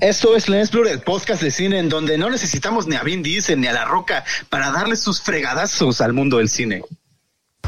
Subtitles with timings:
[0.00, 3.22] Esto es Lens Blur, el podcast de cine en donde no necesitamos ni a Vin
[3.22, 6.82] Diesel ni a La Roca para darle sus fregadazos al mundo del cine.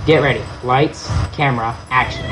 [0.06, 0.40] Get ready.
[0.64, 2.24] Lights, camera, action.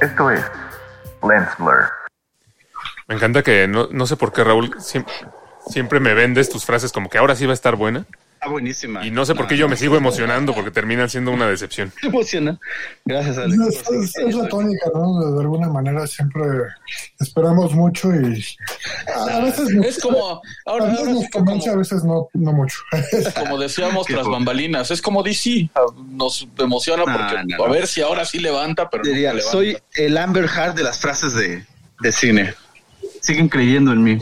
[0.00, 0.44] Esto es
[1.22, 1.88] Lens Blur.
[3.06, 5.14] Me encanta que no, no sé por qué Raúl siempre,
[5.68, 8.06] siempre me vendes tus frases como que ahora sí va a estar buena.
[8.44, 9.06] Está buenísima.
[9.06, 11.90] Y no sé por qué yo me sigo emocionando porque terminan siendo una decepción.
[12.02, 12.58] Emociona.
[13.06, 13.58] Gracias, Alex.
[13.68, 15.32] Es, es- es la tónica, ¿no?
[15.34, 16.42] De alguna manera siempre
[17.20, 18.44] esperamos mucho y
[19.14, 22.04] a a veces nos, Es como, a ahora, veces ahora nos como, convence, a veces
[22.04, 22.76] no, no mucho.
[23.38, 25.70] como decíamos tras bambalinas, es como DC,
[26.10, 27.72] nos emociona No, porque no, a no.
[27.72, 29.52] ver si ahora sí levanta, pero Diría, nunca levanta.
[29.52, 31.64] soy el Amber Heart de las frases de,
[32.00, 32.54] de cine.
[33.22, 34.18] Siguen creyendo en mí.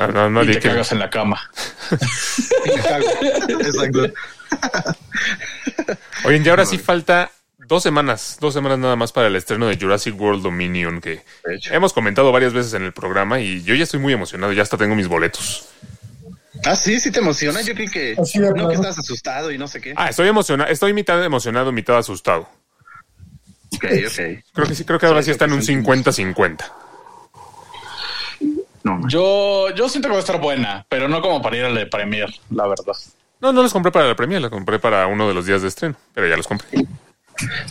[0.00, 1.40] No, no, no y di te que- cagas en la cama.
[2.64, 4.12] Exacto.
[6.24, 9.76] Oye, y ahora sí falta dos semanas, dos semanas nada más para el estreno de
[9.78, 11.22] Jurassic World Dominion que
[11.70, 14.76] hemos comentado varias veces en el programa y yo ya estoy muy emocionado, ya hasta
[14.76, 15.68] tengo mis boletos.
[16.64, 17.62] Ah, sí, sí te emociona.
[17.62, 19.94] Yo creí que Así de no que estás asustado y no sé qué.
[19.96, 22.48] Ah, estoy emocionado, estoy mitad emocionado, mitad asustado.
[23.72, 24.42] Ok, ok.
[24.52, 26.64] Creo que sí, creo que ahora Sí, sí está en un creo que 50-50.
[28.82, 29.08] No, man.
[29.08, 31.88] Yo, yo siento que va a estar buena, pero no como para ir a la
[31.88, 32.94] Premier, la verdad.
[33.40, 35.68] No, no los compré para la premia, los compré para uno de los días de
[35.68, 36.68] estreno, pero ya los compré.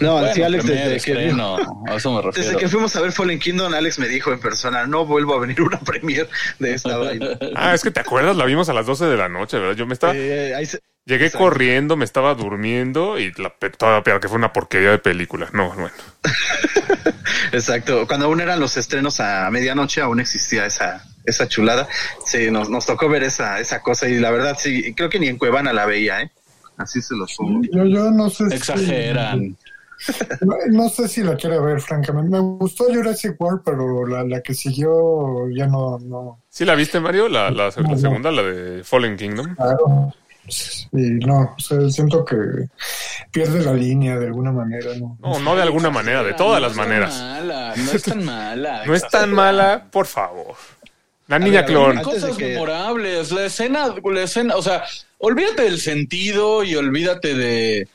[0.01, 2.59] No Bueno, sí, Alex, desde que, estreno, a eso me desde refiero.
[2.59, 5.61] que fuimos a ver Fallen Kingdom, Alex me dijo en persona, no vuelvo a venir
[5.61, 7.27] una premier de esta vaina.
[7.55, 9.75] Ah, es que te acuerdas, la vimos a las 12 de la noche, ¿verdad?
[9.75, 11.45] Yo me estaba, Eh, ahí se- llegué exacto.
[11.45, 13.49] corriendo, me estaba durmiendo y la
[14.03, 15.49] peor que fue una porquería de película.
[15.53, 15.91] No, bueno.
[17.51, 18.07] Exacto.
[18.07, 21.87] Cuando aún eran los estrenos a medianoche, aún existía esa, esa chulada.
[22.25, 25.27] Sí, nos, nos tocó ver esa, esa cosa y la verdad, sí, creo que ni
[25.27, 26.31] en Cuevana la veía, ¿eh?
[26.80, 27.61] Así se los pongo.
[27.72, 29.55] Yo, yo no sé si- Exageran.
[30.41, 32.31] No, no sé si la quiero ver, francamente.
[32.31, 36.42] Me gustó Jurassic World, pero la, la que siguió ya no, no.
[36.49, 37.27] ¿Sí la viste, Mario?
[37.30, 37.98] La, la- la No, no.
[37.98, 39.55] segunda, la de Fallen Kingdom.
[39.55, 40.14] Claro.
[40.93, 42.36] Y no, o sea, siento que
[43.32, 45.15] pierde la línea de alguna manera, ¿no?
[45.21, 47.21] No, no de alguna manera, de todas las No es tan maneras.
[47.21, 48.86] mala, no es tan mala.
[48.86, 50.55] No es tan mala, por favor.
[51.27, 51.95] La niña ver, ver, clon.
[51.98, 53.32] de cosas que- memorables.
[53.32, 54.83] La escena, la escena, o sea,
[55.19, 57.87] olvídate del sentido y olvídate de.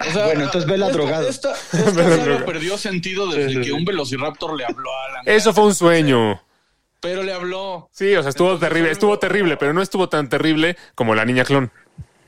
[0.00, 1.28] o sea, Bueno, entonces vela esta- drogado.
[1.28, 3.70] Esta, esta saga perdió sentido desde Sí, sí, que sí.
[3.72, 5.22] un velociraptor le habló a Alan.
[5.26, 6.42] Eso fue un sueño.
[7.00, 7.88] Pero le habló.
[7.92, 11.44] Sí, o sea, estuvo terrible, estuvo terrible, pero no estuvo tan terrible como la niña
[11.44, 11.70] clon.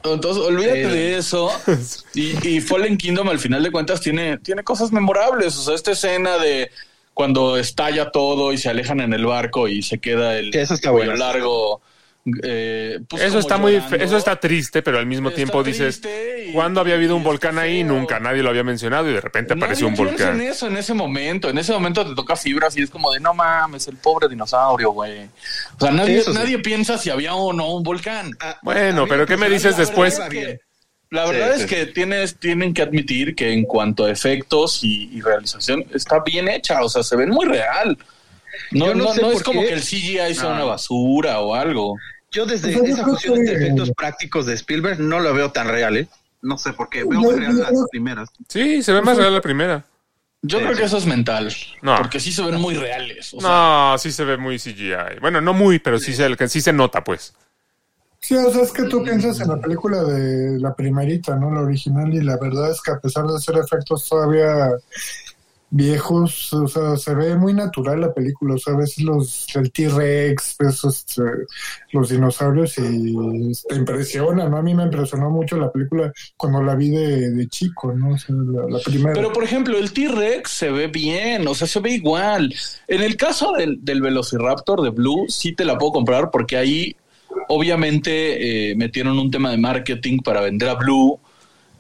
[0.04, 0.90] Entonces, olvídate Sí.
[0.90, 1.50] de eso.
[2.14, 5.56] Y, y Fallen Kingdom, al final de cuentas, tiene, tiene cosas memorables.
[5.58, 6.70] O sea, esta escena de
[7.14, 10.74] cuando estalla todo y se alejan en el barco y se queda el Que eso
[10.74, 11.24] está cuello bueno.
[11.26, 11.82] largo.
[12.42, 13.96] Eh, pues Eso está muy, llorando.
[13.96, 17.58] eso está triste, pero al mismo Está tiempo dices, y- ¿cuándo había habido un volcán
[17.58, 17.82] ahí?
[17.82, 17.92] feo.
[17.94, 20.40] Nunca, nadie lo había mencionado y de repente Nadie apareció un volcán.
[20.40, 21.48] en eso en ese momento.
[21.48, 24.90] En ese momento te toca fibras y es como de no mames, el pobre dinosaurio,
[24.92, 25.24] güey.
[25.78, 26.30] O sea, nadie, sí.
[26.34, 28.32] nadie piensa si había o no un volcán.
[28.40, 30.20] Ah, Bueno, a mí pero ¿qué me dices después?
[31.12, 31.62] La verdad sí.
[31.62, 36.20] es que tienes, tienen que admitir que en cuanto a efectos y, y realización está
[36.24, 37.98] bien hecha, o sea, se ven muy real.
[38.72, 39.68] No, Yo no no, sé no es como qué.
[39.68, 40.54] que el CGI sea No.
[40.56, 41.96] una basura o algo.
[42.30, 45.68] Yo desde Pues esa fusión que- entre efectos prácticos de Spielberg no lo veo tan
[45.68, 46.08] real, ¿eh?
[46.42, 47.04] No sé por qué.
[47.04, 48.28] Veo muy real las primeras.
[48.48, 49.84] Sí, se ve más real la primera.
[50.42, 50.80] Yo Sí, creo sí.
[50.80, 51.52] que eso es mental.
[51.82, 51.96] No.
[51.96, 53.34] Porque sí se ven muy reales.
[53.34, 55.18] o sea, No, sí se ve muy CGI.
[55.20, 57.34] Bueno, no muy, pero sí se, sí se nota, pues.
[58.20, 61.50] Sí, o sea, es que tú piensas en la película de la primerita, ¿no?
[61.50, 64.70] La original, y la verdad es que a pesar de ser efectos todavía
[65.70, 70.56] viejos, o sea, se ve muy natural la película, o sea, ves los, el T-Rex,
[70.60, 71.22] este,
[71.92, 73.14] los dinosaurios y
[73.68, 74.56] te impresiona, ¿no?
[74.56, 78.14] A mí me impresionó mucho la película cuando la vi de, chico, ¿no?
[78.14, 79.14] O sea, la, la primera.
[79.14, 82.52] Pero, por ejemplo, el T-Rex se ve bien, o sea, se ve igual.
[82.88, 86.96] En el caso del, del Velociraptor de Blue, sí te la puedo comprar porque ahí,
[87.48, 91.20] obviamente, eh, metieron un tema de marketing para vender a Blue.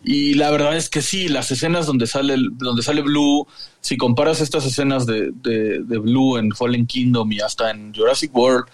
[0.02, 3.46] Y la verdad es que sí, las escenas donde sale, donde sale Blue,
[3.80, 8.34] si comparas estas escenas de, de, de Blue en Fallen Kingdom y hasta en Jurassic
[8.34, 8.64] World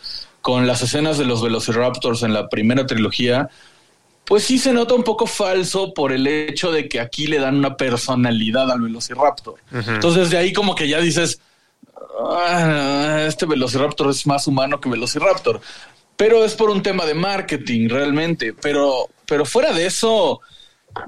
[0.41, 3.49] con las escenas de los Velociraptors en la primera trilogía,
[4.25, 7.57] pues sí se nota un poco falso por el hecho de que aquí le dan
[7.57, 9.57] una personalidad al Velociraptor.
[9.73, 11.41] Entonces de ahí como que ya dices,
[12.25, 15.61] "Ah, este Velociraptor es más humano que Velociraptor.
[16.17, 18.55] Pero es por un tema de marketing realmente.
[18.55, 20.41] Pero, pero fuera de eso,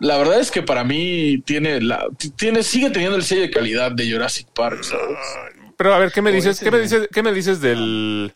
[0.01, 2.07] la verdad es que para mí tiene la,
[2.37, 4.83] tiene, sigue teniendo el sello de calidad de Jurassic Park.
[4.83, 5.17] ¿sabes?
[5.77, 6.61] Pero a ver, ¿qué me dices?
[6.61, 7.09] ¿Qué me dices?
[7.13, 8.33] ¿Qué me dices del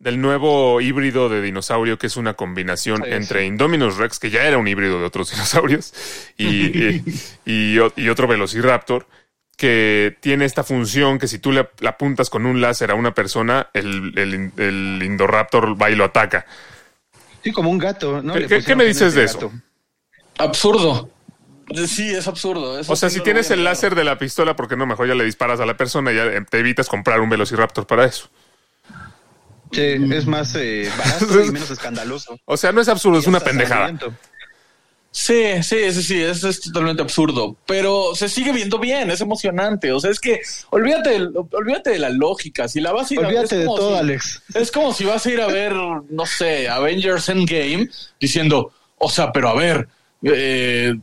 [0.00, 4.42] del nuevo híbrido de dinosaurio que es una combinación Sí, entre Indominus Rex, que ya
[4.42, 5.94] era un híbrido de otros dinosaurios,
[6.36, 7.04] y, y,
[7.46, 9.06] y o- y otro Velociraptor,
[9.56, 13.68] que tiene esta función que si tú le, apuntas con un láser a una persona,
[13.72, 16.44] el, el, el Indoraptor va y lo ataca.
[17.42, 18.34] Sí, como un gato, ¿no?
[18.34, 19.52] ¿Qué- me dices ese de eso?
[20.38, 21.10] Absurdo.
[21.86, 22.78] Sí, es absurdo.
[22.78, 25.08] Eso O sea, sí si tienes el láser de la pistola, ¿por qué no mejor
[25.08, 28.04] ya le disparas a la persona y ya eh, te evitas comprar un Velociraptor para
[28.04, 28.28] eso?
[29.72, 29.80] Sí,
[30.12, 32.38] es más eh, barato y menos escandaloso.
[32.44, 33.92] O sea, no es absurdo, es una pendejada.
[35.10, 39.92] Sí, sí, sí, sí, eso es totalmente absurdo, pero se sigue viendo bien, es emocionante.
[39.92, 40.40] O sea, es que
[40.70, 41.20] olvídate,
[41.52, 42.66] olvídate de la lógica.
[42.66, 44.42] Si la vas a ir a ver, Olvídate de todo, si- Alex.
[44.54, 47.88] Es como si vas a ir a ver, no sé, Avengers Endgame
[48.20, 49.88] diciendo, o sea, pero a ver,
[50.24, 50.94] eh,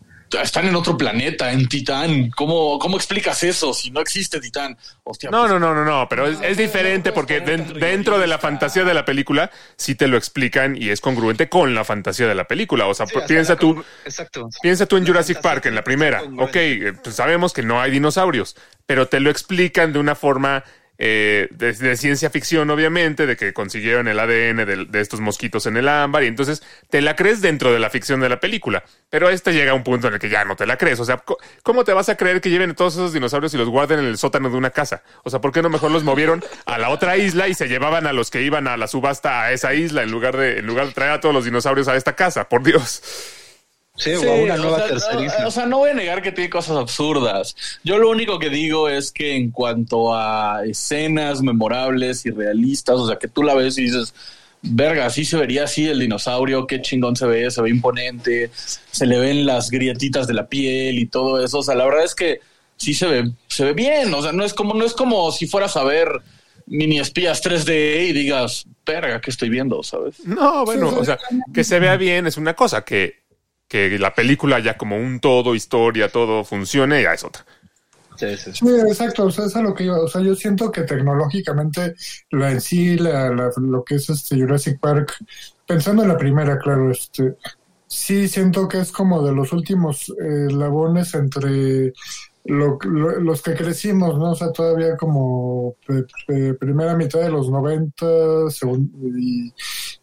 [0.41, 2.29] están en otro planeta, en Titán.
[2.31, 4.77] ¿Cómo, ¿Cómo explicas eso si no existe Titán?
[5.03, 8.83] Hostia, No, pues, no, no, no, no, pero es, diferente porque dentro de la fantasía
[8.83, 12.45] de la película sí te lo explican y es congruente con la fantasía de la
[12.45, 12.87] película.
[12.87, 14.49] O sea, Sí, pues, piensa tú, Exacto.
[14.61, 16.23] piensa tú en Jurassic Park, en la primera.
[16.37, 20.63] Ok, eh, pues sabemos que no hay dinosaurios, pero te lo explican de una forma
[21.03, 25.87] eh, de, ciencia ficción, obviamente, de que consiguieron el ADN de, estos mosquitos en el
[25.87, 26.61] ámbar y entonces
[26.91, 28.83] te la crees dentro de la ficción de la película.
[29.09, 30.99] Pero este llega a un punto en el que ya no te la crees.
[30.99, 31.23] O sea,
[31.63, 34.19] ¿cómo te vas a creer que lleven todos esos dinosaurios y los guarden en el
[34.19, 35.01] sótano de una casa?
[35.23, 38.05] O sea, ¿por qué no mejor los movieron a la otra isla y se llevaban
[38.05, 40.85] a los que iban a la subasta a esa isla en lugar de, en lugar
[40.85, 42.47] de traer a todos los dinosaurios a esta casa?
[42.47, 43.40] Por Dios.
[43.95, 46.21] Sí, Sí, o a una o nueva sea, no, o sea, no voy a negar
[46.21, 47.55] que tiene cosas absurdas.
[47.83, 53.07] Yo lo único que digo es que en cuanto a escenas memorables y realistas, o
[53.07, 54.13] sea, que tú la ves y dices,
[54.61, 59.05] verga, así se vería así el dinosaurio, qué chingón se ve, se ve imponente, se
[59.05, 61.59] le ven las grietitas de la piel y todo eso.
[61.59, 62.39] O sea, la verdad es que
[62.77, 64.13] sí se ve, se ve bien.
[64.13, 66.09] O sea, no es como, no es como si fueras a ver
[66.65, 69.83] mini espías 3D y digas, verga, ¿qué estoy viendo?
[69.83, 70.25] ¿Sabes?
[70.25, 71.19] No, bueno, o sea,
[71.53, 73.20] que se vea bien es una cosa, que,
[73.71, 77.45] que la película ya como un todo, historia, todo funcione, ya es otra.
[78.17, 78.65] Sí, sí, sí.
[78.67, 79.97] Sí, exacto, o sea, es a lo que iba.
[80.01, 81.95] O sea, yo siento que tecnológicamente
[82.31, 85.13] la en sí, la, la- lo que es este Jurassic Park,
[85.65, 87.35] pensando en la primera, claro, este,
[87.87, 91.93] sí siento que es como de los últimos eh, eslabones entre
[92.43, 94.31] lo- lo- los que crecimos, ¿no?
[94.31, 98.05] O sea, todavía como pe- pe- primera mitad de los 90
[98.49, 99.53] segun- y,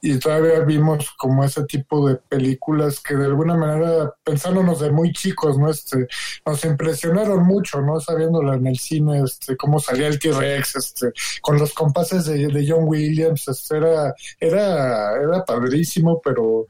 [0.00, 5.12] y todavía vimos como ese tipo de películas que de alguna manera, pensándonos de muy
[5.12, 5.70] chicos, ¿no?
[5.70, 6.06] Este,
[6.46, 7.98] nos impresionaron mucho, ¿no?
[8.00, 12.66] Sabiéndola en el cine, este, cómo salía el T-Rex, este, con los compases de, de
[12.68, 16.66] John Williams, este, era, era, era padrísimo, pero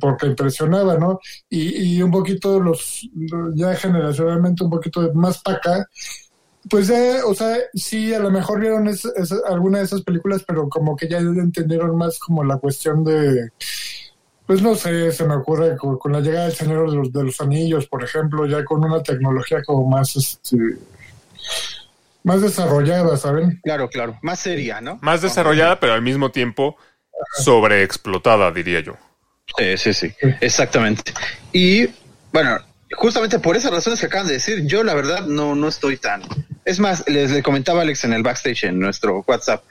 [0.00, 1.20] porque impresionaba, ¿no?
[1.50, 3.08] Y, y un poquito los,
[3.54, 5.88] ya generacionalmente un poquito más para acá,
[6.68, 10.42] pues ya, o sea, sí, a lo mejor vieron es, es- alguna de esas películas,
[10.46, 13.50] pero como que ya entendieron más como la cuestión de,
[14.46, 17.24] pues no sé, se me ocurre con, con la llegada del Señor de los, de
[17.24, 20.56] los Anillos, por ejemplo, ya con una tecnología como más, este,
[22.24, 23.60] más desarrollada, ¿saben?
[23.62, 24.18] Claro, claro.
[24.22, 24.98] Más seria, ¿no?
[25.02, 26.76] Más desarrollada, pero al mismo tiempo
[27.38, 28.94] sobreexplotada, diría yo.
[29.56, 30.12] Sí, sí, sí.
[30.40, 31.12] Exactamente.
[31.52, 31.86] Y
[32.32, 32.58] bueno,
[32.92, 36.22] justamente por esas razones que acaban de decir, yo la verdad no, no estoy tan.
[36.64, 39.64] Es más, les le comentaba Alex en el backstage en nuestro WhatsApp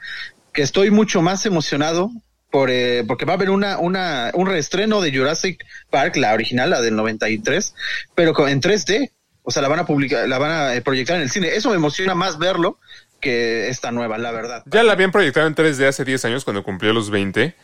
[0.56, 2.10] que estoy mucho más emocionado
[2.50, 6.70] por, eh, porque va a haber una, una, un reestreno de Jurassic Park, la original,
[6.70, 7.74] la del 93,
[8.14, 9.12] pero en 3D.
[9.42, 11.54] O sea, la van a publicar, la van a eh, proyectar en el cine.
[11.54, 12.80] Eso me emociona más verlo
[13.20, 14.62] que esta nueva, la verdad.
[14.66, 17.54] Ya la habían proyectado en 3D hace 10 años cuando cumplió los 20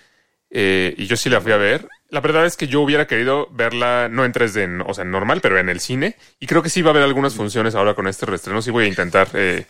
[0.50, 1.88] eh, y yo sí la fui a ver.
[2.12, 5.40] La verdad es que yo hubiera querido verla no en 3D, en- o sea, normal,
[5.40, 6.16] pero en el cine.
[6.38, 8.60] Y creo que sí va a haber algunas funciones ahora con este reestreno.
[8.60, 9.64] Sí voy a intentar eh,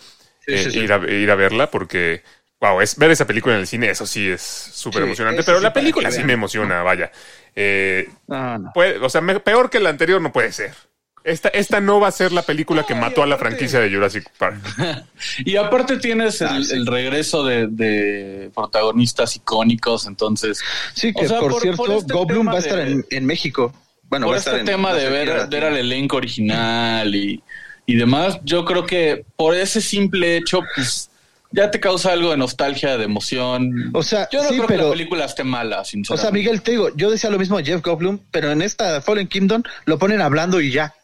[0.45, 0.79] Sí, eh, sí, sí.
[0.81, 2.25] Ir, a, ir a verla porque,
[2.61, 5.45] wow, es, ver esa película en el cine, eso sí es súper Sí, emocionante.
[5.45, 7.13] Pero sí, la película sí me emociona, vaya.
[7.55, 8.73] Eh, No, no.
[8.75, 10.75] puede- o sea, me- peor que la anterior no puede ser.
[11.25, 14.29] Esta, esta no va a ser la película que mató a la franquicia de Jurassic
[14.39, 14.57] Park.
[15.45, 20.61] Y aparte tienes el, regreso de, de protagonistas icónicos, entonces
[20.95, 22.91] Sí, que O sea, por, por- cierto, por este Goblin tema va a estar de-
[22.93, 23.73] en, en México.
[24.11, 27.15] Bueno, por va a estar este en- tema a de ver, ver al elenco original
[27.15, 27.43] y,
[27.87, 31.09] y demás, yo creo que por ese simple hecho, pues
[31.53, 33.91] ya te causa algo de nostalgia, de emoción.
[33.95, 36.23] O sea, yo no sí, creo que la película esté mala, O sinceramente.
[36.23, 39.29] sea, Miguel, te digo, yo decía lo mismo de Jeff Goldblum, pero en esta Fallen
[39.29, 40.95] Kingdom lo ponen hablando y ya.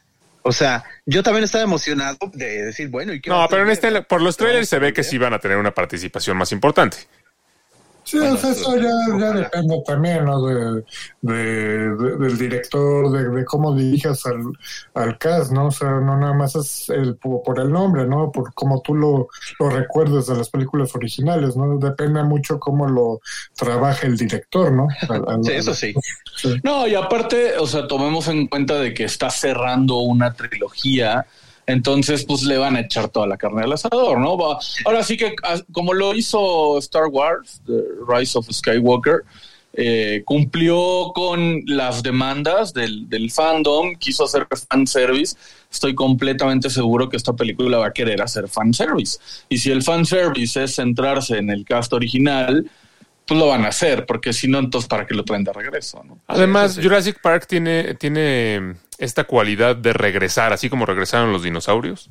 [0.49, 4.01] O sea, yo también estaba emocionado de decir, bueno, ¿y qué No, pero en este,
[4.01, 6.97] por los trailers se ve que sí van a tener una participación más importante.
[8.11, 10.41] Sí, Bueno, o sea, eso ya, depende también, ¿no?
[10.47, 10.83] De,
[11.21, 14.43] de- de- del director, de, de cómo dirijas al,
[14.95, 15.67] al cast, ¿no?
[15.67, 18.33] O sea, no nada más es el, por, por el nombre, ¿no?
[18.33, 19.29] Por cómo tú lo,
[19.61, 21.77] lo recuerdes de las películas originales, ¿no?
[21.79, 23.21] Depende mucho cómo lo
[23.55, 24.89] trabaja el director, ¿no?
[25.11, 25.93] Al- al- Sí, eso sí.
[26.65, 31.27] No, y aparte, o sea, tomemos en cuenta de que está cerrando una trilogía,
[31.69, 34.37] entonces pues le van a echar toda la carne al asador, ¿no?
[34.37, 39.23] Va- Ahora sí que ah, como lo hizo Star Wars, The Rise of Skywalker,
[39.75, 45.37] eh, cumplió con las demandas del, del fandom, quiso hacer fanservice.
[45.71, 49.19] Estoy completamente seguro que esta película va a querer hacer fanservice.
[49.49, 52.69] Y si el fanservice es centrarse en el cast original,
[53.29, 56.03] pues lo van a hacer, porque si no, entonces para qué lo traen de regreso,
[56.03, 56.19] ¿no?
[56.27, 56.83] Además, Sí.
[56.83, 62.09] Jurassic Park tiene, tiene esta cualidad de regresar, así como regresaron los dinosaurios.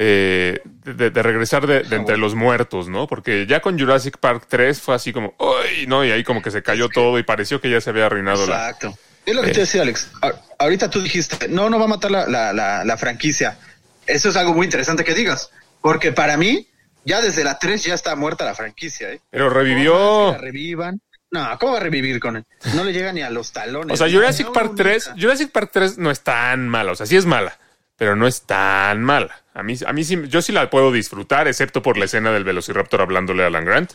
[0.00, 3.08] eh, de, de regresar de, de entre los muertos, ¿no?
[3.08, 5.86] Porque ya con Jurassic Park 3 fue así como, ¡ay!
[5.88, 6.04] ¿no?
[6.04, 8.68] Y ahí como que se cayó todo y pareció que ya se había arruinado la.
[8.70, 8.96] Exacto.
[9.26, 10.10] Es lo que te decía, Alex.
[10.58, 13.58] Ahorita tú dijiste, no, no va a matar la, la, la, la franquicia.
[14.06, 15.50] Eso es algo muy interesante que digas.
[15.82, 16.68] Porque para mí,
[17.08, 19.20] ya desde la 3 ya está muerta la franquicia, ¿eh?
[19.30, 20.32] Pero revivió.
[20.32, 21.00] la revivan.
[21.30, 22.44] No, ¿cómo va a revivir con él?
[22.74, 23.92] No le llega ni a los talones.
[23.92, 25.20] O sea, Jurassic No, Park no, 3, nunca.
[25.20, 27.58] Jurassic Park 3 no es tan mala, o sea, sí es mala,
[27.96, 29.42] pero no es tan mala.
[29.54, 32.44] A mí, a mí sí, yo sí la puedo disfrutar, excepto por la escena del
[32.44, 33.92] Velociraptor hablándole a Alan Grant.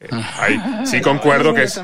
[0.00, 1.80] Eh, ahí sí concuerdo que es.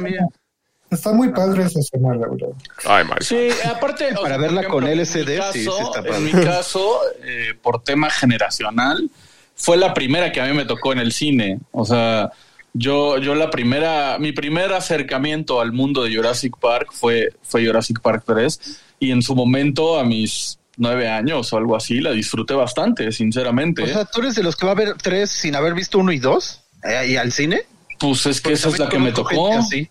[0.91, 2.49] Está muy padre esa escena, la verdad.
[2.87, 3.23] Ay, Mario.
[3.27, 4.15] Sí, aparte.
[4.15, 6.17] Para verla por con LCD, sí, sí está padre.
[6.17, 9.11] En mi caso, eh, por tema generacional,
[9.59, 11.59] fue la primera que a mí me tocó en el cine.
[11.73, 12.31] O sea,
[12.73, 18.01] yo, yo la primera, mi primer acercamiento al mundo de Jurassic Park fue, fue Jurassic
[18.01, 18.81] Park 3.
[19.01, 23.83] Y en su momento, a mis nueve años o algo así, la disfruté bastante, sinceramente.
[23.83, 26.13] O sea, ¿tú eres de los que va a ver tres sin haber visto uno
[26.13, 26.63] y dos?
[27.07, 27.63] ¿Y al cine?
[27.99, 29.53] pues es que Porque esa es la que me tocó.
[29.53, 29.89] así.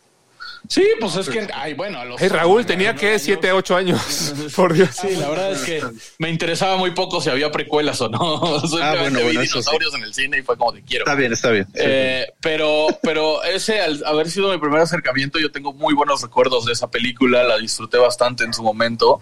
[0.69, 2.21] Sí, pues es que, ay, bueno, a los.
[2.21, 4.33] Hey, Raúl, tenía que nueve 7, años- 8 años.
[4.55, 4.89] Por Dios.
[4.91, 5.81] Sí, la verdad es que
[6.19, 8.59] me interesaba muy poco si había precuelas o no.
[8.61, 11.05] Simplemente Ah, bueno, vi bueno, dinosaurios en el cine y fue como de quiero.
[11.05, 11.65] Está bien, está bien.
[11.67, 11.71] Sí.
[11.75, 16.65] Eh, pero, pero ese, al haber sido mi primer acercamiento, yo tengo muy buenos recuerdos
[16.65, 19.21] de esa película, la disfruté bastante en su momento.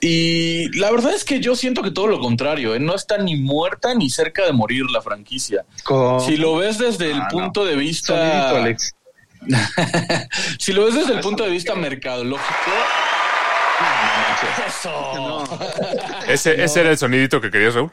[0.00, 2.78] Y la verdad es que yo siento que todo lo contrario, ¿eh?
[2.78, 5.64] no está ni muerta ni cerca de morir la franquicia.
[5.82, 7.38] Con- Si lo ves desde el Ah, no.
[7.38, 8.94] punto de vista, Sonidito, Alex.
[10.58, 12.70] si lo ves desde el punto de vista mercadológico,
[14.84, 15.44] No.
[16.28, 17.90] Ese, ese era el sonidito que querías, Raúl.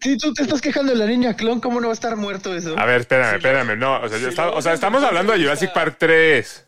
[0.00, 2.54] Si tú te estás quejando de la niña clon, ¿cómo no va a estar muerto
[2.54, 2.78] eso?
[2.78, 3.76] A ver, espérame, espérame.
[3.78, 6.66] No, o sea, o sea, estamos hablando de Jurassic Park 3.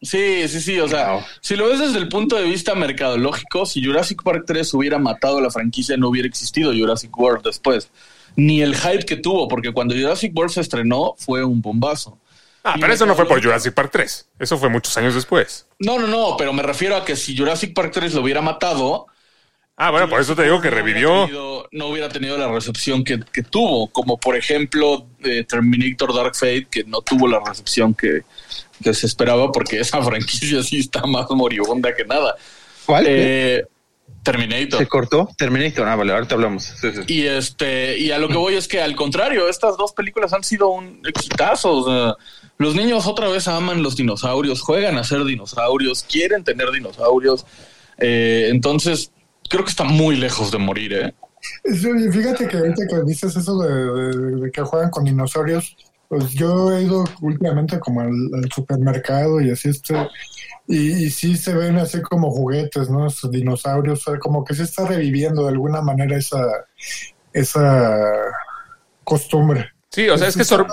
[0.00, 0.80] Sí, sí, sí.
[0.80, 1.22] O sea, Wow.
[1.40, 5.38] si lo ves desde el punto de vista mercadológico, si Jurassic Park 3 hubiera matado
[5.38, 7.90] a la franquicia, no hubiera existido Jurassic World después.
[8.34, 12.18] Ni el hype que tuvo, porque cuando Jurassic World se estrenó fue un bombazo.
[12.70, 14.28] Ah, pero eso no fue por Jurassic Park 3.
[14.38, 15.66] Eso fue muchos años después.
[15.78, 19.06] No, no, no, pero me refiero a que si Jurassic Park 3 lo hubiera matado,
[19.80, 21.24] Ah, bueno, por eso te digo que no hubiera revivió.
[21.26, 26.34] tenido- no hubiera tenido la recepción que, que tuvo, como por ejemplo eh, Terminator Dark
[26.34, 28.22] Fate, que no tuvo la recepción que,
[28.82, 32.34] que se esperaba, porque esa franquicia sí está más moribunda que nada.
[32.86, 33.04] ¿Cuál?
[33.08, 33.64] Eh,
[34.32, 34.78] Terminator.
[34.80, 35.28] ¿Se cortó?
[35.36, 35.86] Terminator.
[35.88, 36.64] Ah, vale, ahorita hablamos.
[36.64, 37.00] Sí, sí.
[37.06, 40.44] Y este, y a lo que voy es que al contrario, estas dos películas han
[40.44, 41.72] sido un exitazo.
[41.72, 42.14] O sea,
[42.58, 47.46] los niños otra vez aman los dinosaurios, juegan a ser dinosaurios, quieren tener dinosaurios.
[47.98, 49.10] Eh, entonces,
[49.48, 51.14] creo que está muy lejos de morir, ¿eh?
[51.64, 55.76] Fíjate que ahorita que dices eso de, de- de que juegan con dinosaurios,
[56.08, 59.94] pues yo he ido últimamente como al, al supermercado y así este,
[60.68, 63.06] y, y sí se ven así como juguetes, ¿no?
[63.06, 66.40] Esos dinosaurios, o sea, como que se está reviviendo de alguna manera esa,
[67.32, 68.06] esa
[69.04, 69.70] costumbre.
[69.90, 70.66] Sí, o sea, es que sor-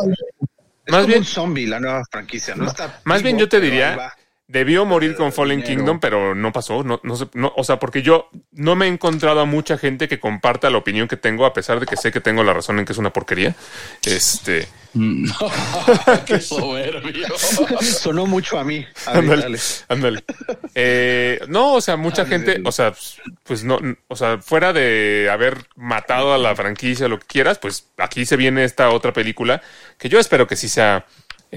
[0.85, 2.67] Es Más como bien- un zombie la nueva franquicia, ¿no?
[2.67, 4.13] Está Más bien yo te diría, va.
[4.47, 5.77] Debió morir con Fallen dinero.
[5.79, 6.83] Kingdom, pero no pasó.
[6.83, 10.07] No, no, sé- no, o sea, porque yo no me he encontrado a mucha gente
[10.07, 12.77] que comparta la opinión que tengo, a pesar de que sé que tengo la razón
[12.79, 13.55] en que es una porquería.
[14.05, 14.67] Este,
[16.25, 17.27] Qué soberbio.
[17.81, 18.85] Sonó mucho a mí.
[19.05, 19.59] Ándale, dale.
[19.89, 20.23] ándale.
[20.73, 22.93] Eh, no, o sea, mucha gente, o sea,
[23.43, 27.87] pues no, o sea, fuera de haber matado a la franquicia, lo que quieras, pues
[27.97, 29.61] aquí se viene esta otra película
[29.97, 31.05] que yo espero que sí sea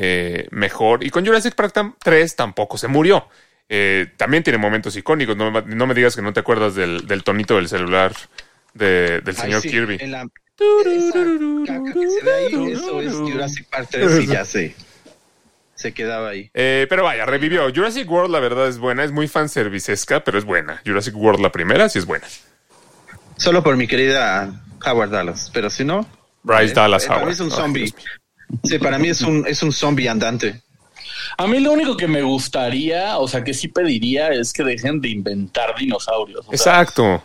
[0.00, 1.02] eh, mejor.
[1.02, 3.28] Y con Jurassic Park tam- 3 tampoco se murió.
[3.68, 5.36] Eh, también tiene momentos icónicos.
[5.36, 8.12] No, me- no me digas que no te acuerdas del, del tonito del celular
[8.74, 9.96] de- del Ay, señor sí, Kirby.
[10.00, 10.22] en la-
[10.86, 11.18] esa
[11.66, 14.74] caca que se ve ahí, eso es Jurassic Park 3 y ya sé.
[15.74, 16.50] Se quedaba ahí.
[16.54, 17.72] Eh, pero vaya, revivió.
[17.72, 19.04] Jurassic World, la verdad, es buena.
[19.04, 20.80] Es muy fanservicesca, pero es buena.
[20.86, 22.26] Jurassic World, la primera, sí es buena.
[23.36, 26.04] Solo por mi querida Howard Dallas, pero si no.
[26.42, 27.28] Bryce eh, Dallas Howard.
[27.30, 27.92] es un zombie.
[28.64, 30.62] Sí, para mí es un, es un zombie andante.
[31.36, 35.00] A mí lo único que me gustaría, o sea, que sí pediría es que dejen
[35.00, 36.40] de inventar dinosaurios.
[36.46, 37.22] O sea, Exacto.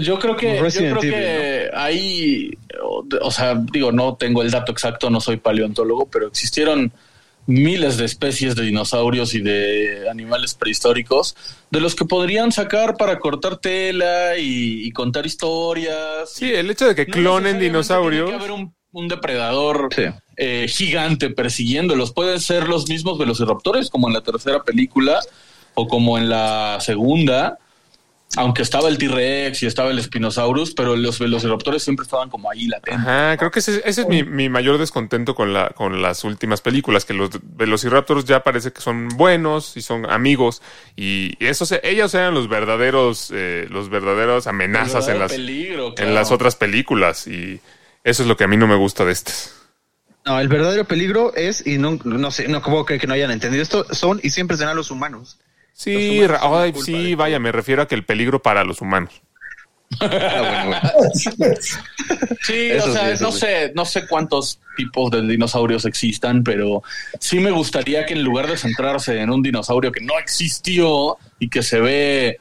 [0.00, 2.50] yo creo que, yo creo Evil, que ahí,
[2.82, 6.92] o, o sea, digo, no tengo el dato exacto, no soy paleontólogo, pero existieron
[7.46, 11.36] miles de especies de dinosaurios y de animales prehistóricos
[11.70, 16.30] de los que podrían sacar para cortar tela y, y contar historias.
[16.32, 18.30] Sí, el hecho de que No clonen dinosaurios.
[18.30, 20.04] Tiene que haber un, un depredador Sí.
[20.36, 22.12] Eh, gigante persiguiéndolos.
[22.12, 25.20] Pueden ser los mismos velociraptores, como en la tercera película
[25.74, 27.58] o como en la segunda.
[28.36, 32.66] Aunque estaba el T-Rex y estaba el Spinosaurus, pero los velociraptores siempre estaban como ahí
[32.66, 33.06] latentes.
[33.06, 36.60] Ajá, creo que ese, ese es mi, mi mayor descontento con, la, con las últimas
[36.60, 40.62] películas, que los Velociraptors ya parece que son buenos y son amigos,
[40.96, 46.32] y esos, ellos eran los verdaderos, eh, los verdaderos amenazas en las, peligro, en las
[46.32, 47.60] otras películas, y
[48.02, 49.54] eso es lo que a mí no me gusta de estas.
[50.24, 53.30] No, el verdadero peligro es, y no, no sé, no como que, que no hayan
[53.30, 55.38] entendido esto, son y siempre serán los humanos.
[55.74, 58.80] Sí, Los humanos ay, sí, de vaya, me refiero a que el peligro para los
[58.80, 59.20] humanos.
[60.00, 61.54] Ah, bueno, bueno.
[62.42, 63.38] Sí, Eso o sea, sí, no sí.
[63.40, 66.82] sé, no sé cuántos tipos de dinosaurios existan, pero
[67.18, 71.48] sí me gustaría que en lugar de centrarse en un dinosaurio que no existió y
[71.48, 72.40] que se ve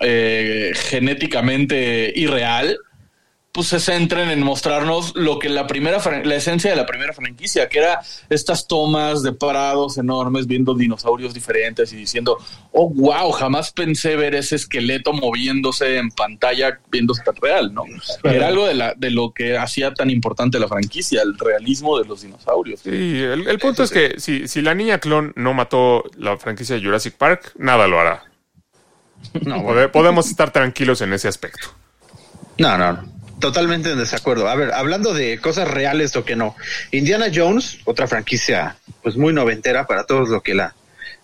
[0.00, 2.78] eh, genéticamente irreal,
[3.58, 7.68] pues se centren en mostrarnos lo que la primera, la esencia de la primera franquicia,
[7.68, 12.38] que era estas tomas de parados enormes viendo dinosaurios diferentes y diciendo,
[12.70, 17.82] oh, wow, jamás pensé ver ese esqueleto moviéndose en pantalla viéndose tan real, ¿no?
[18.22, 22.04] Era algo de, la, de lo que hacía tan importante la franquicia, el realismo de
[22.04, 22.78] los dinosaurios.
[22.78, 26.76] Sí, el, el punto es que si, si la niña clon no mató la franquicia
[26.76, 28.22] de Jurassic Park, nada lo hará.
[29.44, 31.70] No, podemos estar tranquilos en ese aspecto.
[32.56, 34.48] No, no, totalmente en desacuerdo.
[34.48, 36.56] A ver, hablando de cosas reales o que no.
[36.90, 40.74] Indiana Jones, otra franquicia pues muy noventera para todos lo que la,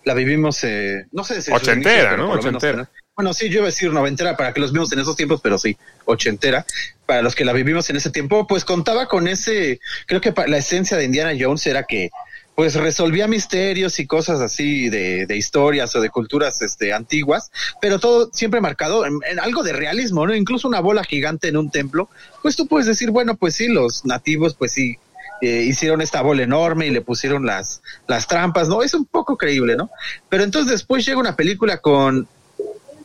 [0.03, 2.23] la vivimos, eh, no sé si Ochentera, ¿no?
[2.35, 2.89] lo menos, Ochentera.
[3.15, 5.57] bueno, sí, yo iba a decir noventera para que los vimos en esos tiempos, pero
[5.57, 6.65] sí, ochentera.
[7.05, 10.57] Para los que la vivimos en ese tiempo, pues contaba con ese, creo que la
[10.57, 12.09] esencia de Indiana Jones era que
[12.55, 17.99] pues resolvía misterios y cosas así de, de historias o de culturas este, antiguas, pero
[17.99, 20.33] todo siempre marcado en, en algo de realismo, ¿no?
[20.33, 22.09] Incluso una bola gigante en un templo,
[22.41, 24.97] pues tú puedes decir, bueno, pues sí, los nativos, pues sí,
[25.41, 28.83] eh, hicieron esta bola enorme y le pusieron las, las trampas, ¿no?
[28.83, 29.89] Es un poco creíble, ¿no?
[30.29, 32.27] Pero entonces después llega una película con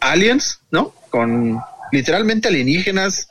[0.01, 0.95] aliens, ¿no?
[1.11, 1.59] Con
[1.91, 3.29] literalmente alienígenas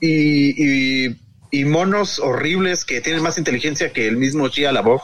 [0.00, 1.16] y, y,
[1.50, 5.02] y monos horribles que tienen más inteligencia que el mismo Shia LaBeouf.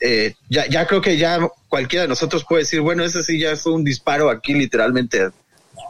[0.00, 3.50] Eh, ya, ya creo que ya cualquiera de nosotros puede decir, bueno, ese sí ya
[3.50, 5.30] es un disparo aquí literalmente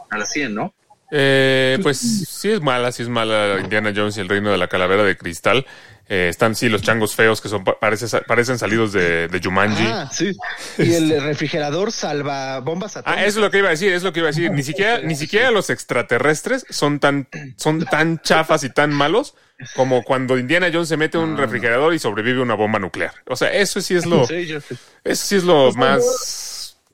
[0.09, 0.73] a la 100, ¿no?
[1.11, 4.67] Eh, pues sí es mala, sí es mala Indiana Jones y el reino de la
[4.67, 5.65] calavera de cristal.
[6.11, 9.83] Eh, están sí los changos feos que son pa- parece- parecen salidos de, de Jumanji.
[9.85, 10.31] Ah, sí.
[10.79, 13.27] Y el refrigerador salva bombas Ah, atómicas.
[13.27, 14.51] eso es lo que iba a decir, es lo que iba a decir.
[14.51, 19.35] Ni siquiera, ni siquiera los extraterrestres son tan, son tan chafas y tan malos
[19.75, 23.13] como cuando Indiana Jones se mete a un refrigerador y sobrevive a una bomba nuclear.
[23.27, 26.01] O sea, eso sí es lo, eso sí es lo más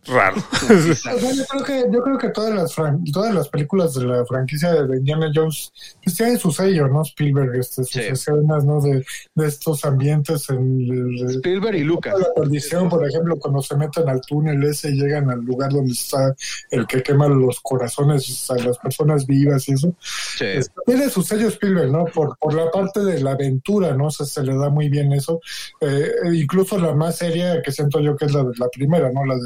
[0.07, 0.35] raro.
[0.65, 4.05] O sea, yo creo que, yo creo que todas las fran- todas las películas de
[4.05, 5.71] la franquicia de Indiana Jones
[6.03, 7.01] pues tienen su sello, ¿no?
[7.03, 7.99] Spielberg, este, sus Sí.
[8.01, 8.81] escenas, ¿no?
[8.81, 12.15] De, de estos ambientes en el- Spielberg y Lucas.
[12.19, 15.93] la perdición, por ejemplo, cuando se meten al túnel ese y llegan al lugar donde
[15.93, 16.33] está
[16.71, 19.93] el que quema los corazones a las personas vivas y eso.
[20.37, 20.45] Sí.
[20.85, 22.05] Tiene su sello Spielberg, ¿no?
[22.05, 24.07] Por, por la parte de la aventura, ¿no?
[24.07, 25.39] O sea, se le da muy bien eso.
[25.81, 29.25] Eh, incluso la más seria que siento yo que es la de la primera, ¿no?
[29.25, 29.41] La de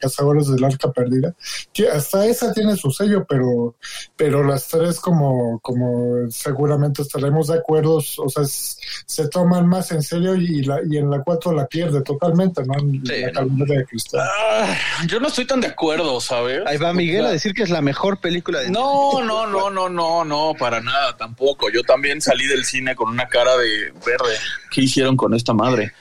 [0.00, 1.34] Cazadores del Arca Perdida.
[1.72, 3.76] Que hasta esa tiene su sello, pero,
[4.16, 10.02] pero las tres como, como seguramente estaremos de acuerdo, o sea, se toman más en
[10.02, 12.74] serio y, la, y en la cuatro la pierde totalmente, ¿no?
[12.80, 14.28] Sí, la de cristal.
[14.50, 16.62] Ah, yo no estoy tan de acuerdo, ¿sabes?
[16.66, 19.88] Ahí va Miguel a decir que es la mejor película de No, no, no, no,
[19.88, 21.70] no, no, para nada, tampoco.
[21.70, 24.34] Yo también salí del cine con una cara de verde.
[24.70, 25.92] ¿Qué hicieron con esta madre?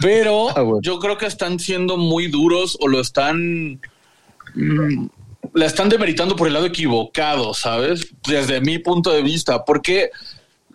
[0.00, 0.80] Pero Ah, bueno.
[0.82, 3.80] yo creo que están siendo muy duros o lo están.
[4.54, 5.06] mm,
[5.54, 8.12] la están demeritando por el lado equivocado, ¿sabes?
[8.28, 9.64] Desde mi punto de vista.
[9.64, 10.10] Porque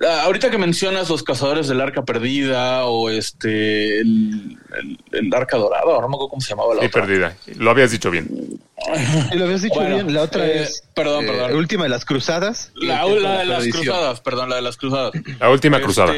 [0.01, 3.99] ah, ahorita que mencionas los cazadores del arca perdida o este.
[4.01, 7.01] El, el- el arca dorada, no me acuerdo cómo se llamaba la Y otra.
[7.05, 7.37] perdida.
[7.57, 8.27] Lo habías dicho bien.
[9.31, 10.13] Y lo habías dicho Bueno, bien.
[10.13, 10.83] La otra eh, es.
[10.95, 11.55] perdón, eh, perdón.
[11.55, 12.71] Última de las cruzadas.
[12.75, 15.11] La, la de las cruzadas, perdón, la de las cruzadas.
[15.39, 16.13] La última cruzada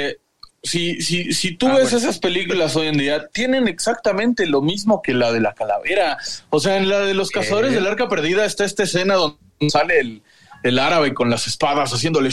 [0.66, 5.14] si, si, si tú ves esas películas hoy en día, tienen exactamente lo mismo que
[5.14, 6.18] la de la calavera.
[6.50, 9.38] O sea, en la de los cazadores del arca perdida está esta escena donde
[9.70, 10.22] sale el,
[10.64, 12.30] el árabe con las espadas haciéndole.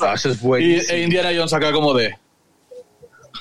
[0.00, 2.16] Ah, eso es y, e Indiana Jones acá como de.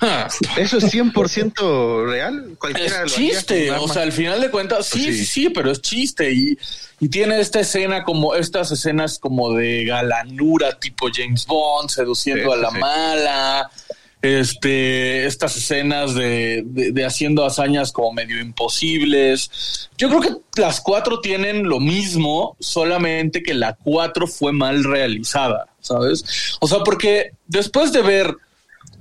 [0.58, 2.56] ¿Eso es 100% real?
[2.60, 5.26] Cualquiera lo Es chiste, o sea, al final de cuentas, sí, sí, sí.
[5.26, 6.58] sí, pero es chiste y,
[7.00, 12.58] y tiene esta escena como estas escenas como de galanura tipo James Bond seduciendo Sí,
[12.60, 12.78] a la sí.
[12.80, 13.70] mala,
[14.22, 19.90] este, estas escenas de, de- de haciendo hazañas como medio imposibles.
[19.98, 25.68] Yo creo que las cuatro tienen lo mismo, solamente que la cuatro fue mal realizada,
[25.82, 26.56] ¿sabes?
[26.62, 28.36] O sea, porque después de ver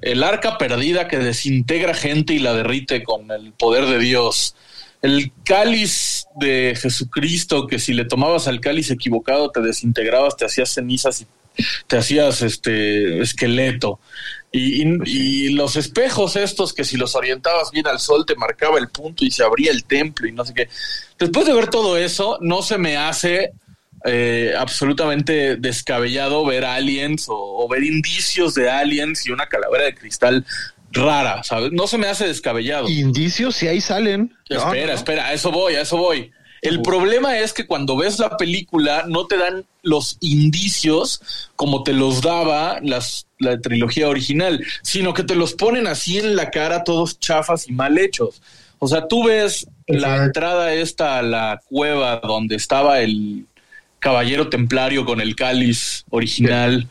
[0.02, 4.54] el arca perdida que desintegra gente y la derrite con el poder de Dios.
[5.00, 10.70] El cáliz de Jesucristo, que si le tomabas al cáliz equivocado te desintegrabas, te hacías
[10.72, 11.26] cenizas y
[11.86, 13.98] te hacías este esqueleto.
[14.52, 18.78] Y, y- y los espejos estos que si los orientabas bien al sol te marcaba
[18.78, 20.68] el punto y se abría el templo y no sé qué.
[21.18, 23.52] Después de ver todo eso, no se me hace
[24.04, 29.94] eh, absolutamente descabellado ver aliens o, o ver indicios de aliens y una calavera de
[29.94, 30.44] cristal
[30.92, 31.72] rara, ¿sabes?
[31.72, 32.88] No se me hace descabellado.
[32.88, 34.34] Indicios, si ahí salen.
[34.48, 36.30] Espera, no, espera, a eso voy, a eso voy.
[36.60, 41.92] El problema es que cuando ves la película no te dan los indicios como te
[41.92, 46.84] los daba las, la trilogía original, sino que te los ponen así en la cara
[46.84, 48.40] todos chafas y mal hechos.
[48.78, 53.46] O sea, tú ves la entrada esta a la cueva donde estaba el
[54.02, 56.88] caballero templario con el cáliz original,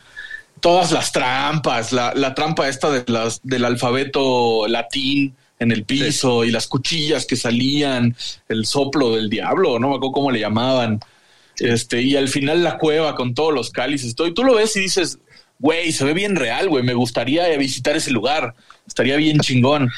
[0.60, 6.42] todas las trampas, la, la trampa esta de las, del alfabeto latín en el piso
[6.42, 8.16] y las cuchillas que salían,
[8.48, 11.00] el soplo del diablo, no me acuerdo cómo le llamaban.
[11.58, 14.74] Este, y al final la cueva con todos los cálices, todo, y tú lo ves
[14.76, 15.18] y dices,
[15.58, 18.54] güey, se ve bien real, güey, me gustaría visitar ese lugar,
[18.86, 19.90] estaría bien chingón.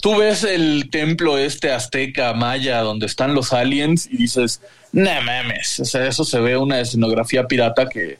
[0.00, 4.60] Tú ves el templo este azteca maya donde están los aliens y dices,
[4.92, 8.18] no mames, o sea, eso se ve una escenografía pirata que,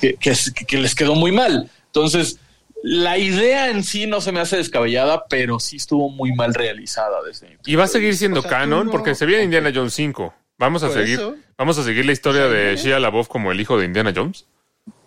[0.00, 0.34] que, que
[0.66, 1.70] que les quedó muy mal.
[1.86, 2.38] Entonces,
[2.82, 7.22] la idea en sí no se me hace descabellada, pero sí estuvo muy mal realizada.
[7.24, 9.24] Desde mi punto Y va a seguir siendo O sea, tú canon no- porque se
[9.24, 10.34] viene Indiana Jones 5.
[10.58, 11.36] Vamos a Por seguir, eso.
[11.56, 12.76] vamos a seguir la historia de.
[12.76, 14.46] Shia LaBeouf como el hijo de Indiana Jones.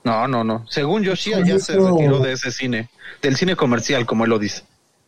[0.04, 0.66] No, no, no.
[0.70, 2.90] Según Yoshia Pues ya se retiró de ese cine,
[3.22, 4.64] del cine comercial, como él lo dice.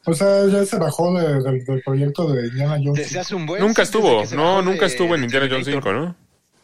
[0.09, 2.95] O sea, ya se bajó de- del, del proyecto de Indiana Jones.
[3.03, 5.93] Desde hace un buen nunca estuvo, no, nunca de- estuvo en Indiana Jones Terminator.
[5.93, 6.15] 5, ¿no?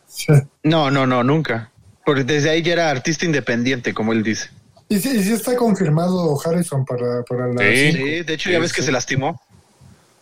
[0.07, 0.33] Sí.
[0.63, 1.71] No, no, no, nunca.
[2.05, 4.49] Porque desde ahí ya era artista independiente, como él dice.
[4.89, 7.61] Y sí, y sí está confirmado Harrison para, para la...
[7.61, 7.91] Sí.
[7.93, 9.41] Sí, de hecho, ya Sí, ves que se lastimó.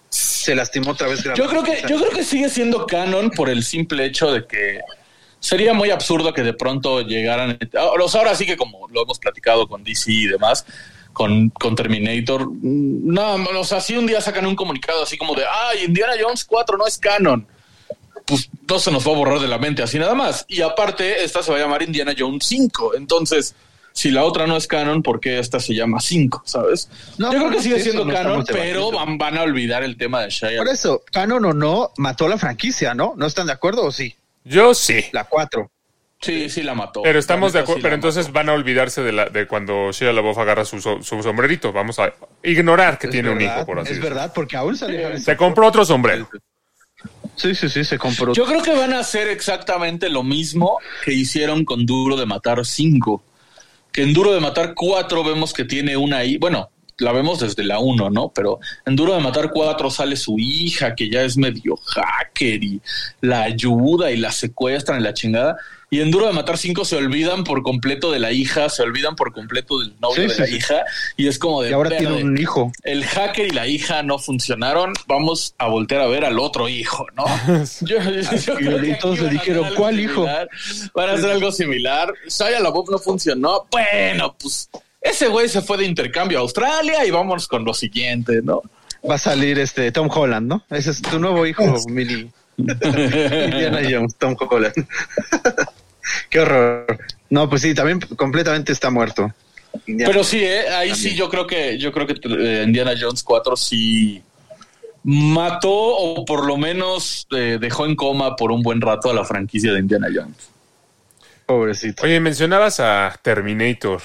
[0.09, 1.23] Se lastimó otra vez.
[1.35, 4.79] Yo creo que, yo creo que sigue siendo canon por el simple hecho de que
[5.39, 7.57] sería muy absurdo que de pronto llegaran.
[7.77, 10.65] Ahora sí que como lo hemos platicado con DC y demás,
[11.13, 15.35] con, con Terminator, mm, no, o sea, si un día sacan un comunicado así como
[15.35, 17.47] de, ay, Indiana Jones 4 no es canon.
[18.25, 20.45] Pues no se nos va a borrar de la mente así nada más.
[20.47, 22.95] Y aparte, esta se va a llamar Indiana Jones 5.
[22.95, 23.55] Entonces,
[23.93, 26.43] si la otra no es canon, ¿por qué esta se llama 5?
[26.45, 26.89] ¿Sabes?
[27.17, 30.21] No, Yo creo que sigue siendo no canon, pero van, van a olvidar el tema
[30.21, 30.57] de Shia.
[30.57, 33.13] Por eso, canon o no, mató la franquicia, ¿no?
[33.17, 34.15] ¿No están de acuerdo o sí?
[34.43, 35.05] Yo sí.
[35.11, 35.69] La 4.
[36.21, 37.01] Sí, sí la mató.
[37.01, 38.33] Pero estamos de acuerdo, sí pero entonces mató.
[38.33, 41.73] van a olvidarse de, la, de cuando Shia LaBeouf agarra su, su sombrerito.
[41.73, 45.17] Vamos a ignorar que Es tiene un hijo, por así Es verdad, porque aún salió.
[45.17, 46.29] Se compró otro sombrero.
[47.35, 48.33] Sí, sí, sí, se compró.
[48.33, 52.63] Yo creo que van a hacer exactamente lo mismo que hicieron con Duro de Matar
[52.63, 53.23] 5.
[53.91, 56.37] Que en Duro de Matar 4 vemos que tiene una hija.
[56.39, 56.69] Bueno,
[57.01, 58.31] la vemos desde la 1, ¿no?
[58.33, 62.81] Pero en Duro de Matar 4 sale su hija, que ya es medio hacker y
[63.21, 65.57] la ayuda y la secuestran y la chingada.
[65.93, 69.17] Y en Duro de Matar 5 se olvidan por completo de la hija, se olvidan
[69.17, 70.55] por completo del novio Sí, de sí, la sí.
[70.55, 70.75] hija.
[71.17, 71.71] Y es como de.
[71.71, 72.71] y ahora "Verde, tiene un hijo.
[72.83, 77.05] el hacker y la hija no funcionaron, vamos a voltear a ver al otro hijo,
[77.17, 77.25] ¿no?
[77.81, 80.23] Yo, yo y todos aquí le dijeron, ¿cuál hijo?
[80.93, 82.13] Van a hacer algo similar.
[82.29, 83.67] Shia LaBeouf no funcionó.
[83.69, 84.69] Bueno, pues
[85.01, 88.61] ese güey se fue de intercambio a Australia y vámonos con lo siguiente, ¿no?
[89.09, 90.63] Va a salir este Tom Holland, ¿no?
[90.69, 92.29] Ese es tu nuevo hijo, Mini.
[92.57, 94.73] Indiana Jones, Tom Holland.
[96.29, 96.99] Qué horror.
[97.29, 99.33] No, pues sí, también completamente está muerto.
[99.87, 100.11] Indiana.
[100.11, 100.69] Pero sí, ¿eh?
[100.69, 104.21] ahí sí yo creo que yo creo que eh, Indiana Jones 4 sí
[105.03, 109.25] mató o por lo menos eh, dejó en coma por un buen rato a la
[109.25, 110.49] franquicia de Indiana Jones.
[111.45, 112.03] Pobrecito.
[112.03, 114.01] Oye, mencionabas a Terminator.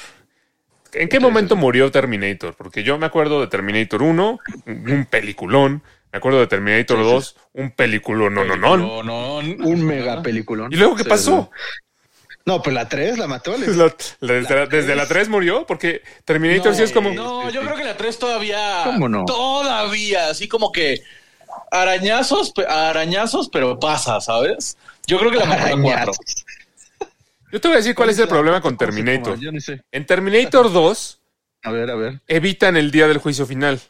[0.92, 2.54] ¿En qué momento murió Terminator?
[2.54, 5.82] Porque yo me acuerdo de Terminator 1, un peliculón.
[6.12, 8.76] Me acuerdo de Terminator 2, un peliculón, no, no, no.
[8.76, 9.36] No, no.
[9.38, 10.72] Un mega peliculón.
[10.72, 11.50] ¿Y luego qué pasó?
[12.46, 13.56] No, pues la 3 la mató.
[13.56, 17.10] le- La- la- desde, la, desde la 3 murió, porque Terminator sí es como...
[17.10, 18.82] No, yo creo que la 3 todavía.
[18.84, 19.24] ¿Cómo no?
[19.24, 21.02] Todavía, así como que
[21.70, 24.76] arañazos, arañazos, pero pasa, ¿sabes?
[25.06, 26.12] Yo creo que la mató la 4.
[27.52, 29.38] Yo te voy a decir cuál es el problema con Terminator.
[29.92, 31.20] En Terminator 2
[31.62, 32.20] A ver, a ver.
[32.28, 33.80] evitan el día del juicio final.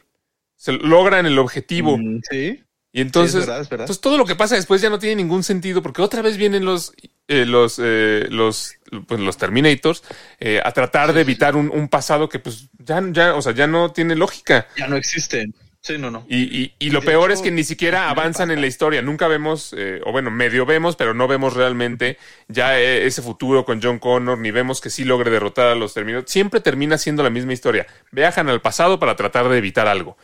[0.55, 1.97] Se logran el objetivo.
[1.97, 2.63] Mm, sí.
[2.91, 3.83] Y entonces, Sí, es verdad, es verdad.
[3.83, 6.65] entonces todo lo que pasa después ya no tiene ningún sentido porque otra vez vienen
[6.65, 6.93] los
[7.27, 8.73] eh, los eh, los
[9.07, 10.01] pues, los Terminators
[10.39, 13.67] eh, a tratar de evitar un, un pasado que pues ya ya o sea ya
[13.67, 15.53] no tiene lógica Ya no existen.
[15.81, 16.25] Sí, no, no.
[16.27, 19.27] y, y, y lo peor hecho, es que ni siquiera avanzan en la historia nunca
[19.27, 23.81] vemos eh, o bueno medio vemos pero no vemos realmente ya eh, ese futuro con
[23.81, 27.29] John Connor ni vemos que sí logre derrotar a los Terminators siempre termina siendo la
[27.29, 30.17] misma historia viajan al pasado para tratar de evitar algo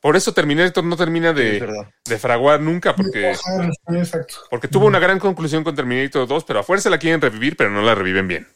[0.00, 1.66] por eso Terminator no termina de,
[2.04, 3.32] de fraguar nunca porque
[3.88, 4.34] exacto.
[4.50, 7.70] porque tuvo una gran conclusión con Terminator 2, pero a fuerza la quieren revivir, pero
[7.70, 8.46] no la reviven bien.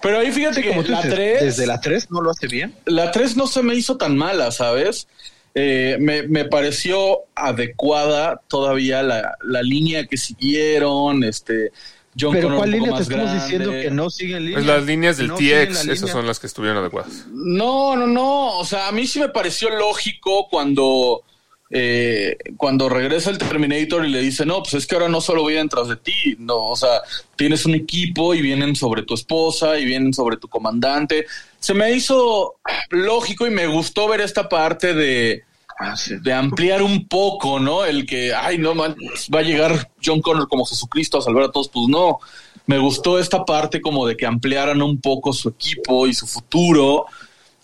[0.00, 2.46] Pero ahí fíjate que Como tú la dices, 3, desde la 3 no lo hace
[2.46, 2.74] bien.
[2.86, 5.08] la 3 no se me hizo tan mala, ¿sabes?
[5.54, 11.72] Eh, me, me pareció adecuada todavía la, la línea que siguieron, este
[12.18, 13.44] John Pero Connor ¿cuál un poco línea te más estamos grande.
[13.44, 14.52] diciendo que no siguen?
[14.52, 17.26] Pues las líneas del No TX, esas son las que estuvieron adecuadas.
[17.32, 18.58] No, no, no.
[18.58, 21.22] O sea, a mí sí me pareció lógico cuando,
[21.70, 25.44] eh, cuando regresa el Terminator y le dice, no, pues es que ahora no solo
[25.44, 27.00] vienen tras de ti, no, o sea,
[27.36, 31.26] tienes un equipo y vienen sobre tu esposa y vienen sobre tu comandante.
[31.60, 32.56] Se me hizo
[32.88, 35.44] lógico y me gustó ver esta parte de,
[35.82, 37.86] Ah, de ampliar un poco, ¿no?
[37.86, 38.94] El que, ay, no, man,
[39.34, 42.18] va a llegar John Connor como Jesucristo a salvar a todos, pues no.
[42.66, 47.06] Me gustó esta parte como de que ampliaran un poco su equipo y su futuro.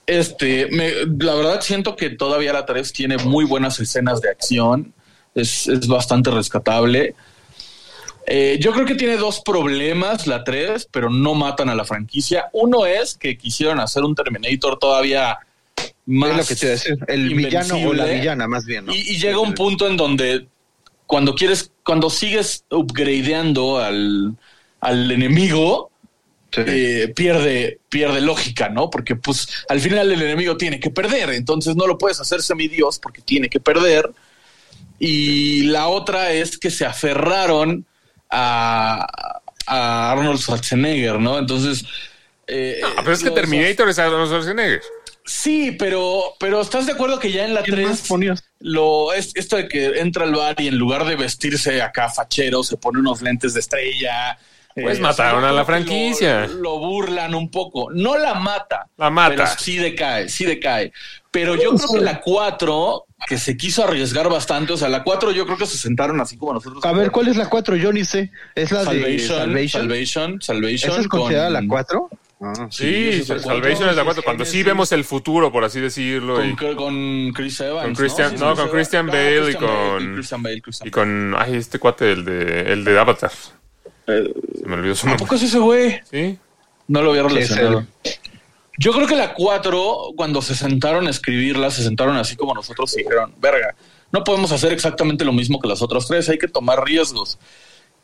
[0.06, 4.94] Este, me, la verdad siento que todavía la 3 tiene muy buenas escenas de acción.
[5.34, 7.14] Es, es bastante rescatable.
[8.26, 12.46] Eh, yo creo que tiene dos problemas la 3, pero no matan a la franquicia.
[12.52, 15.38] Uno es que quisieron hacer un Terminator todavía
[16.06, 16.98] más es lo que te decir.
[17.08, 18.94] El villano o la villana, más bien, ¿no?
[18.94, 20.46] Y, y llega un punto en donde
[21.06, 24.34] cuando quieres, cuando sigues upgradeando al,
[24.80, 25.90] al enemigo,
[26.52, 26.62] Sí.
[26.64, 28.88] eh, pierde, pierde lógica, ¿no?
[28.88, 32.98] Porque pues al final el enemigo tiene que perder, entonces no lo puedes hacer semidios
[33.00, 34.10] porque tiene que perder.
[34.98, 37.84] Y la otra es que se aferraron
[38.36, 41.38] a, a Arnold Schwarzenegger, ¿no?
[41.38, 41.84] Entonces...
[42.46, 44.82] eh, Ah, pero es que Terminator es Arnold Schwarzenegger.
[45.24, 48.44] Sí, pero, pero ¿estás de acuerdo que ya en la ¿Quién más 3 ponías?
[48.60, 52.62] lo es esto de que entra al bar y en lugar de vestirse acá fachero
[52.62, 54.38] se pone unos lentes de estrella?
[54.72, 56.46] Pues Eh, mataron yo a la franquicia.
[56.46, 57.88] Lo, lo burlan un poco.
[57.90, 58.86] No la mata.
[58.98, 59.34] La mata.
[59.34, 60.92] Pero sí decae, sí decae.
[61.36, 65.32] Pero yo creo que la 4, que se quiso arriesgar bastante, o sea, la 4
[65.32, 66.82] yo creo que se sentaron así como nosotros.
[66.84, 67.76] A ver, ¿cuál es la 4?
[67.76, 68.30] Yo ni sé.
[68.54, 69.70] ¿Es la de Salvation, Salvation?
[69.82, 70.90] Salvation, Salvation.
[70.92, 72.08] ¿Esa es considerada con- la 4?
[72.40, 74.92] Ah, Sí, esa es la Salvation cuatro, es la sí, 4, es cuando sí vemos
[74.92, 76.42] el futuro, por así decirlo.
[76.42, 77.84] y- Con, Chris Evans.
[77.84, 78.70] Con Christian- Sí, no, Chris con Evans.
[78.72, 82.12] Christian Ah, Bale y Christian Bale, con- Christian Bale, Christian y con, ay, este cuate,
[82.12, 83.30] el de, el de Avatar.
[84.06, 85.24] Se me olvidó su ¿A nombre.
[85.24, 86.00] poco es ese güey?
[86.10, 86.38] Sí.
[86.88, 87.86] No lo había relacionado.
[88.78, 92.94] Yo creo que la 4, cuando se sentaron a escribirla, se sentaron así como nosotros
[92.96, 93.74] y dijeron, verga,
[94.12, 97.38] no podemos hacer exactamente lo mismo que las otras tres, hay que tomar riesgos.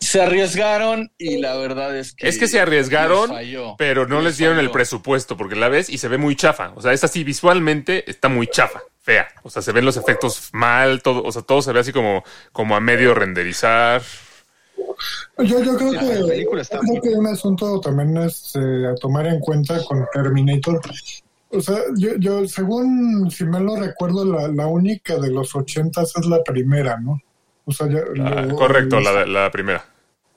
[0.00, 2.26] Se arriesgaron y la verdad es que...
[2.26, 3.76] Es que se arriesgaron, falló.
[3.78, 6.72] pero no les dieron el presupuesto, porque la ves y se ve muy chafa.
[6.74, 9.28] O sea, es así visualmente, está muy chafa, fea.
[9.44, 12.24] O sea, se ven los efectos mal, todo, o sea, todo se ve así como,
[12.50, 14.02] como a medio renderizar.
[15.38, 16.47] Yo, yo creo Sí, que,
[17.01, 20.81] creo un asunto también es eh, a tomar en cuenta con Terminator.
[21.51, 26.12] O sea, yo, yo según, si mal no recuerdo, la, la única de los ochentas
[26.16, 27.21] es la primera, ¿no?
[27.64, 29.85] O sea, ya, Ah, lo- correcto, los- la, la primera.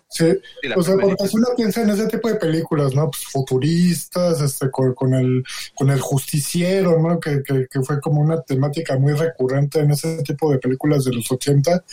[0.07, 0.31] Sí,
[0.61, 3.09] Sí, la o sea, porque si uno piensa en ese tipo de películas, ¿no?
[3.09, 7.19] Pues futuristas, este, con, con el, con el justiciero, ¿no?
[7.19, 11.13] Que, que, que fue como una temática muy recurrente en ese tipo de películas de
[11.13, 11.83] los 80.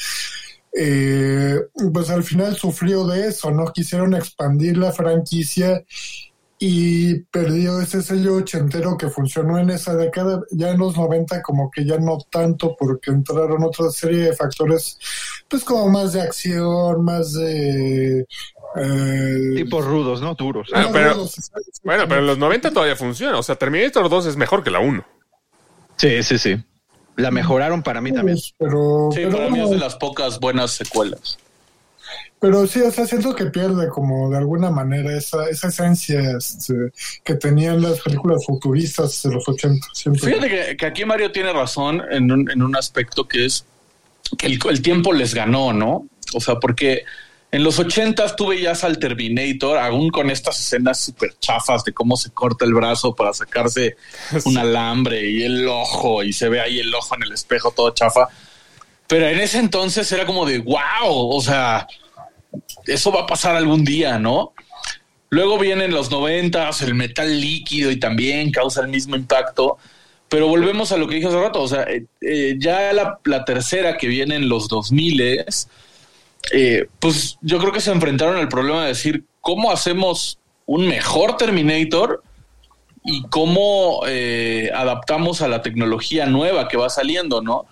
[0.74, 1.58] Eh,
[1.92, 3.66] pues al final sufrió de eso, ¿no?
[3.66, 5.84] Quisieron expandir la franquicia
[6.58, 10.40] y perdió ese sello ochentero que funcionó en esa década.
[10.52, 14.98] Ya en los 90 como que ya no tanto porque entraron otra serie de factores,
[15.48, 18.20] pues como más de acción, más de...
[18.76, 20.34] eh, Tipos rudos, ¿no?
[20.34, 20.68] Duros.
[20.72, 21.50] Bueno, pero- rudos.
[21.82, 23.36] Bueno, pero en los 90 todavía funciona.
[23.38, 25.04] O sea, Terminator 2 es mejor que la 1.
[25.96, 26.64] Sí, sí, sí.
[27.16, 28.38] La mejoraron para mí también.
[28.58, 31.38] Pero, Sí, pero, para mí es de las pocas buenas secuelas.
[32.40, 36.74] pero sí, o sea, siento que pierde como de alguna manera esa, esa esencia este,
[37.22, 39.86] que tenían las películas futuristas de los 80.
[39.92, 40.26] siento.
[40.26, 43.64] Fíjate que, que aquí Mario tiene razón en un, en un aspecto que es
[44.38, 46.06] que el, el tiempo les ganó, ¿no?
[46.34, 47.04] O sea, porque
[47.52, 52.16] en los ochentas tú veías al Terminator, aún con estas escenas súper chafas de cómo
[52.16, 53.96] se corta el brazo para sacarse
[54.46, 57.90] un alambre y el ojo, y se ve ahí el ojo en el espejo todo
[57.90, 58.28] chafa.
[59.06, 60.80] Pero en ese entonces era como de wow,
[61.36, 61.86] o sea,
[62.86, 64.54] eso va a pasar algún día, ¿no?
[65.28, 69.76] Luego vienen los noventas, el metal líquido y también causa el mismo impacto.
[70.30, 73.44] Pero volvemos a lo que dije hace rato, o sea, eh, eh, ya la, la
[73.44, 75.44] tercera que viene en los 2000
[76.50, 81.36] eh, pues yo creo que se enfrentaron al problema de decir cómo hacemos un mejor
[81.36, 82.22] Terminator
[83.04, 87.66] y cómo eh, adaptamos a la tecnología nueva que va saliendo, ¿no?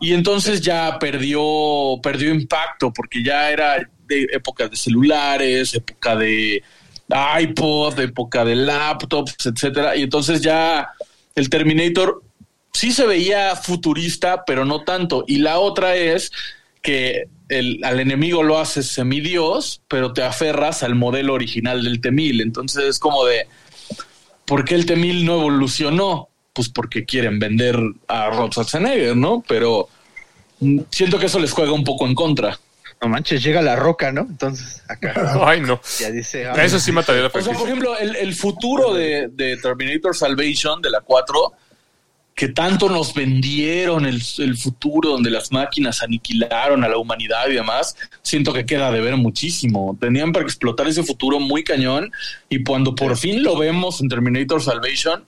[0.00, 6.62] Y entonces ya perdió, perdió impacto porque ya era de época de celulares, época de
[7.40, 9.96] iPod, época de laptops, etcétera.
[9.96, 10.90] Y entonces ya
[11.34, 12.22] el Terminator
[12.72, 15.24] sí se veía futurista, pero no tanto.
[15.26, 16.32] Y la otra es
[16.82, 22.42] que el, al enemigo lo haces semidios, pero te aferras al modelo original del T-1000.
[22.42, 23.46] Entonces es como de,
[24.46, 26.28] ¿por qué el T-1000 no evolucionó?
[26.52, 29.42] Pues porque quieren vender a Rod Schwarzenegger, ¿no?
[29.46, 29.88] Pero
[30.60, 32.58] mm, siento que eso les juega un poco en contra.
[33.02, 34.22] No manches, llega la roca, ¿no?
[34.22, 35.80] Entonces, acá Ay, no.
[35.98, 36.46] ya dice.
[36.46, 40.14] ah, Eso sí mataría la O sea, por ejemplo, el, el futuro de, de Terminator
[40.14, 41.52] Salvation de la 4,
[42.40, 47.52] que tanto nos vendieron el, el futuro donde las máquinas aniquilaron a la humanidad y
[47.52, 49.94] demás, siento que queda de ver muchísimo.
[50.00, 52.10] Tenían para explotar ese futuro muy cañón
[52.48, 55.22] y cuando por fin lo vemos en Terminator Salvation,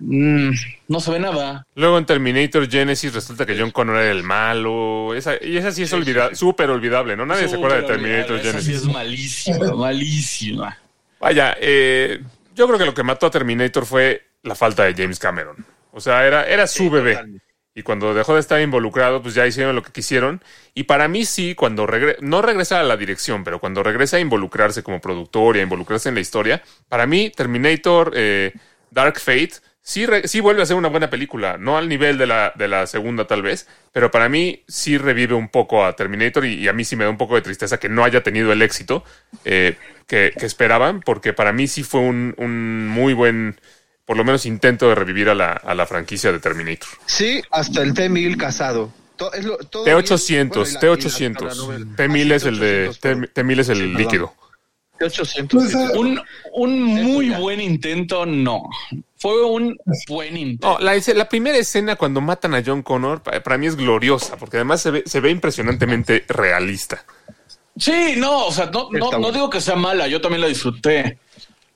[0.00, 0.50] mm,
[0.88, 1.66] no se ve nada.
[1.74, 5.14] Luego en Terminator Genesis resulta que John Connor era el malo.
[5.14, 7.26] Esa, y esa sí es olvida- súper olvidable, ¿no?
[7.26, 8.74] Nadie se acuerda de Terminator Esa sí Genesis.
[8.76, 10.78] es malísima, malísima.
[11.20, 12.20] Vaya, eh,
[12.56, 15.56] yo creo que lo que mató a Terminator fue la falta de James Cameron.
[15.92, 17.20] O sea, era, era su bebé.
[17.20, 17.44] totalmente.
[17.74, 20.42] Y cuando dejó de estar involucrado, pues ya hicieron lo que quisieron.
[20.74, 24.20] Y para mí sí, cuando regre no regresa a la dirección, pero cuando regresa a
[24.20, 28.52] involucrarse como productor y a involucrarse en la historia, para mí Terminator eh,
[28.90, 31.56] Dark Fate sí, re- sí vuelve a ser una buena película.
[31.56, 35.34] No al nivel de la, de la segunda tal vez, pero para mí sí revive
[35.34, 37.78] un poco a Terminator y, y a mí sí me da un poco de tristeza
[37.78, 39.04] que no haya tenido el éxito
[39.44, 43.60] eh, que, que esperaban, porque para mí sí fue un, un muy buen,
[44.08, 46.88] por lo menos intento de revivir a la, a la franquicia de Terminator.
[47.04, 48.90] Sí, hasta el T-1000 casado.
[49.16, 50.48] To- es lo- todo T800, bien.
[50.48, 51.56] Bueno, y la- y la- la T800.
[51.56, 51.86] novela.
[51.96, 53.30] T1000 Ah, es el de T800, perdón.
[53.34, 54.34] T1000 es el Sí, líquido.
[54.98, 55.48] T800.
[55.50, 56.20] Pues, Un,
[56.54, 58.62] un muy buen intento, no.
[59.18, 59.76] Fue un
[60.08, 60.78] buen intento.
[60.78, 64.56] No, la, primera escena cuando matan a John Connor pa- para mí es gloriosa porque
[64.56, 67.04] además se ve, se ve impresionantemente realista.
[67.76, 71.18] Sí, no, o sea, no, no, no digo que sea mala, yo también la disfruté.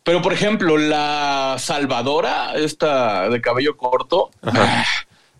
[0.04, 4.84] Pero, por ejemplo, la Salvadora, esta de cabello corto, ah,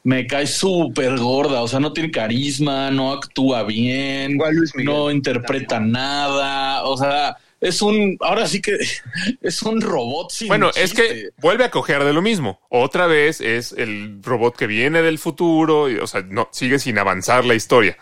[0.04, 1.62] me cae súper gorda.
[1.62, 4.94] O sea, no tiene carisma, no actúa bien, Igual Luis Miguel.
[4.94, 6.84] no interpreta nada.
[6.84, 8.76] O sea, es un, ahora sí que
[9.40, 12.60] es un robot sin Bueno, es que vuelve a coger de lo mismo.
[12.68, 16.98] Otra vez es el robot que viene del futuro, y, o sea, no sigue sin
[16.98, 17.96] avanzar la historia.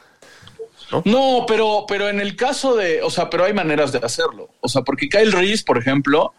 [1.04, 4.48] No, pero, pero en el caso de, o sea, pero hay maneras de hacerlo.
[4.60, 6.32] O sea, porque Kyle Reese, por ejemplo,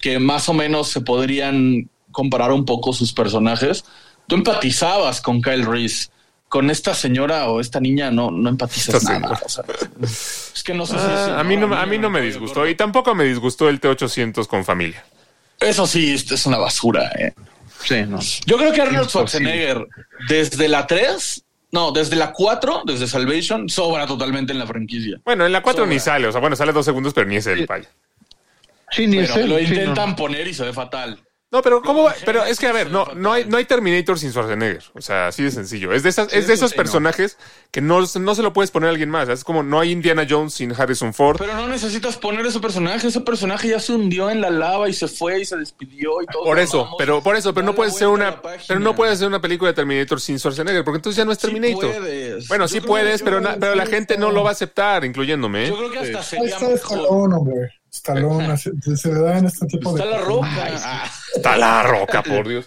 [0.00, 3.84] que más o menos se podrían comparar un poco sus personajes,
[4.26, 6.08] tú empatizabas con Kyle Reese.
[6.48, 9.36] Con esta señora o esta niña no, no empatizas Esta nada.
[9.36, 9.40] señora.
[9.44, 9.64] O sea,
[10.02, 12.66] es que no sé si Ah, es- a mí no, a mí no me disgustó
[12.66, 15.04] y tampoco me disgustó el T800 con familia.
[15.60, 17.10] Eso sí, esto es una basura.
[17.18, 17.34] eh.
[17.84, 18.18] Sí, no.
[18.46, 19.08] Yo creo que Arnold.
[19.10, 19.86] Schwarzenegger,
[20.28, 25.20] desde la 3, no, desde la 4, desde Salvation, sobra totalmente en la franquicia.
[25.26, 27.46] Bueno, en la 4 ni sale, o sea, bueno, sale dos segundos, pero ni es
[27.46, 27.66] el Sí.
[28.96, 29.74] Pero lo sí, no.
[29.74, 31.22] intentan poner y se ve fatal.
[31.50, 32.14] No, pero ¿cómo va?
[32.26, 34.84] Pero es que, a ver, no, no hay, no hay Terminator sin Schwarzenegger.
[34.92, 35.94] O sea, así de sencillo.
[35.94, 36.82] Es de, esas, es de eso esos sí, no.
[36.82, 37.38] personajes
[37.70, 39.30] que no, no se lo puedes poner a alguien más.
[39.30, 41.38] Es como no hay Indiana Jones sin Harrison Ford.
[41.38, 43.08] Pero no necesitas poner ese personaje.
[43.08, 46.26] Ese personaje ya se hundió en la lava y se fue y se despidió y
[46.26, 46.44] todo.
[46.44, 49.28] Por eso, pero por eso, pero no puede ser una, pero no puede ser ser
[49.28, 51.94] una película de Terminator sin Schwarzenegger, porque entonces ya no es Terminator.
[52.48, 55.64] bueno, Yo sí puedes, pero, na- pero la gente no lo va a aceptar, incluyéndome.
[55.64, 55.68] ¿eh?
[55.70, 57.70] Yo creo que hasta Ahí sería mejor.
[57.90, 60.10] Stallone, se, se le dan este tipo Está de...
[60.12, 60.48] la roca.
[60.84, 61.10] Ah.
[61.34, 62.66] Está la roca, por Dios.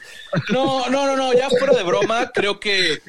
[0.51, 3.01] No, no, no, no, ya fuera de broma, creo que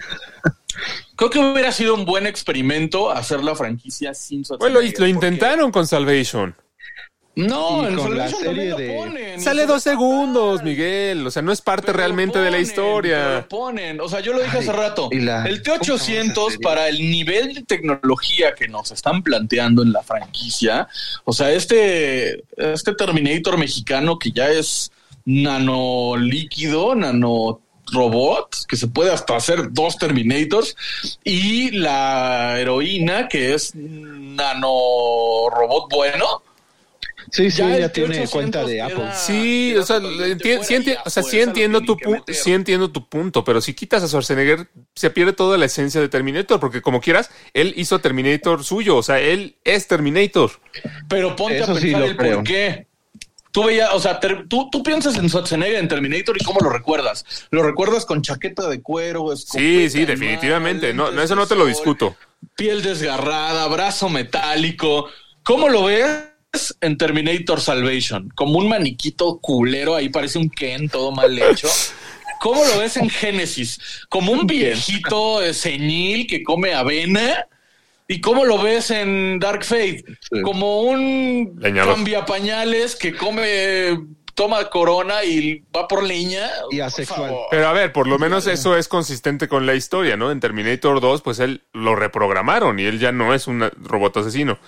[1.16, 5.70] creo que hubiera sido un buen experimento hacer la franquicia sin Bueno, lo porque- intentaron
[5.70, 6.54] con Salvation.
[7.34, 9.40] No, Y en con la serie también de- lo ponen.
[9.40, 10.62] Sale dos segundos.
[10.62, 11.26] Miguel.
[11.26, 13.36] O sea, no es parte Pero realmente de la historia.
[13.36, 14.00] lo ponen.
[14.02, 15.08] O sea, yo lo dije Ay, hace rato.
[15.10, 16.58] y la- el ¿cómo se llama esa T800 serie?
[16.62, 20.88] para el nivel de tecnología que nos están planteando en la franquicia.
[21.24, 24.92] O sea, este, este Terminator mexicano que ya es
[25.24, 27.60] nano líquido, nano
[27.92, 30.76] robot, que se puede hasta hacer dos Terminators,
[31.24, 34.68] y la heroína que es nano
[35.50, 36.42] robot bueno.
[37.32, 39.08] Sí, sí, Ya tiene T800 cuenta de Apple.
[39.16, 41.96] Sí, o sea, enti- sí, enti- o sea, sí entiendo tu
[42.28, 46.10] sí entiendo tu punto, pero si quitas a Schwarzenegger se pierde toda la esencia de
[46.10, 50.50] Terminator, porque como quieras, él hizo Terminator suyo, o sea, él es Terminator.
[51.08, 52.34] Pero ponte Eso a sí pensar lo el creo.
[52.36, 52.86] por qué.
[53.50, 54.18] Tú veías, o sea,
[54.48, 57.24] tú, tú piensas en Schwarzenegger en Terminator y cómo lo recuerdas.
[57.50, 60.92] Lo recuerdas con chaqueta de cuero, Sí, sí, en definitivamente.
[60.92, 62.14] mano, No, eso no te lo discuto.
[62.56, 65.06] Piel desgarrada, brazo metálico.
[65.42, 66.24] ¿Cómo lo ves
[66.80, 68.30] en Terminator Salvation?
[68.34, 71.68] Como un maniquito culero, ahí parece un Ken todo mal hecho.
[72.40, 73.78] ¿Cómo lo ves en Génesis?
[74.08, 77.46] Como un viejito senil que come avena.
[78.08, 80.04] ¿Y cómo lo ves en Dark Fate?
[80.20, 80.42] Sí.
[80.42, 81.94] Como un Leñador.
[81.94, 83.96] cambiapañales que come,
[84.34, 86.50] toma corona y va por leña.
[86.72, 87.32] Y asexual.
[87.50, 90.32] Pero a ver, por lo menos eso es consistente con la historia, ¿no?
[90.32, 94.58] En Terminator 2, pues él lo reprogramaron y él ya no es un robot asesino.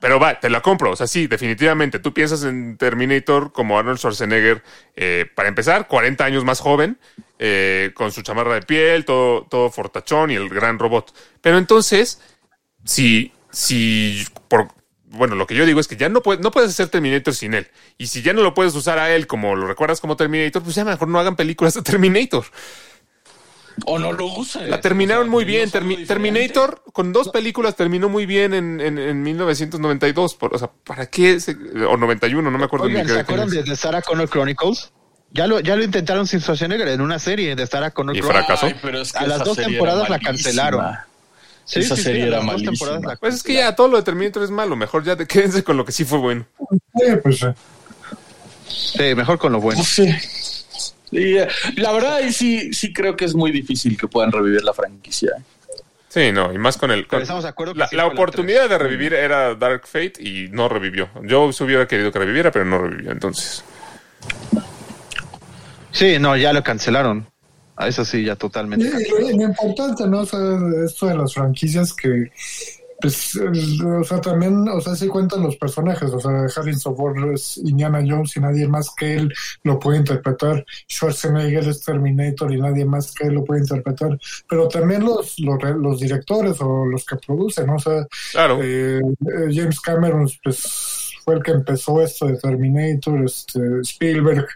[0.00, 0.90] Pero va, te la compro.
[0.90, 1.98] O sea, sí, definitivamente.
[1.98, 4.62] Tú piensas en Terminator como Arnold Schwarzenegger,
[4.96, 6.98] eh, para empezar, 40 años más joven,
[7.38, 11.14] eh, con su chamarra de piel, todo, todo fortachón y el gran robot.
[11.40, 12.20] Pero entonces,
[12.84, 14.68] si, si, por,
[15.10, 17.54] bueno, lo que yo digo es que ya no, puedes no puedes hacer Terminator sin
[17.54, 17.68] él.
[17.98, 20.76] Y si ya no lo puedes usar a él como lo recuerdas como Terminator, pues
[20.76, 22.44] ya mejor no hagan películas de Terminator.
[23.86, 24.68] O no lo usan.
[24.70, 25.70] La terminaron muy bien.
[25.70, 30.34] Termi- Terminator, con dos películas, terminó muy bien en, en, en 1992.
[30.34, 31.40] Por- o sea, ¿para qué?
[31.40, 31.56] se-
[31.88, 33.20] o 91, no me acuerdo Oigan, ni ¿se qué.
[33.20, 34.92] acuerdan de The Sarah Connor Chronicles?
[35.32, 38.46] Ya lo, ya lo intentaron sin Schwarzenegger en una serie de Sarah Connor Y Chronicles.
[38.46, 38.66] fracasó.
[38.66, 40.84] Ay, pero es que A las dos temporadas la cancelaron.
[41.64, 43.16] Sí, Esa sí, serie era malísima.
[43.20, 44.74] Pues es que ya todo lo de Terminator es malo.
[44.74, 46.44] Mejor ya te quédense con lo que sí fue bueno.
[46.96, 47.46] Sí, pues sí.
[48.66, 49.82] Sí, mejor con lo bueno.
[49.84, 50.08] Sí.
[51.12, 54.62] Y, eh, la verdad, ahí sí, sí creo que es muy difícil que puedan revivir
[54.62, 55.30] la franquicia.
[56.08, 57.06] Sí, no, y más con el.
[57.06, 59.86] Con- estamos de acuerdo que la, sí la fue la oportunidad de revivir era Dark
[59.86, 61.08] Fate y no revivió.
[61.22, 63.12] Yo se hubiera querido que reviviera, pero no revivió.
[63.12, 63.62] Entonces,
[65.92, 67.26] Sí, no, ya lo cancelaron.
[67.76, 68.86] A eso sí, ya totalmente.
[68.86, 70.20] y lo, lo importante, ¿no?
[70.20, 70.38] O sea,
[70.84, 72.30] esto de las franquicias que,
[73.00, 77.56] pues, o sea, también, o sea, sí cuentan los personajes, o sea, Harrison Ford es
[77.58, 79.32] Indiana Jones y nadie más que él
[79.64, 84.68] lo puede interpretar, Schwarzenegger es Terminator y nadie más que él lo puede interpretar, pero
[84.68, 87.76] también los, los, re- los directores o los que producen, ¿no?
[87.76, 88.60] O sea, claro.
[88.62, 94.46] eh, eh, James Cameron, pues, fue el que empezó esto de Terminator, este, Spielberg,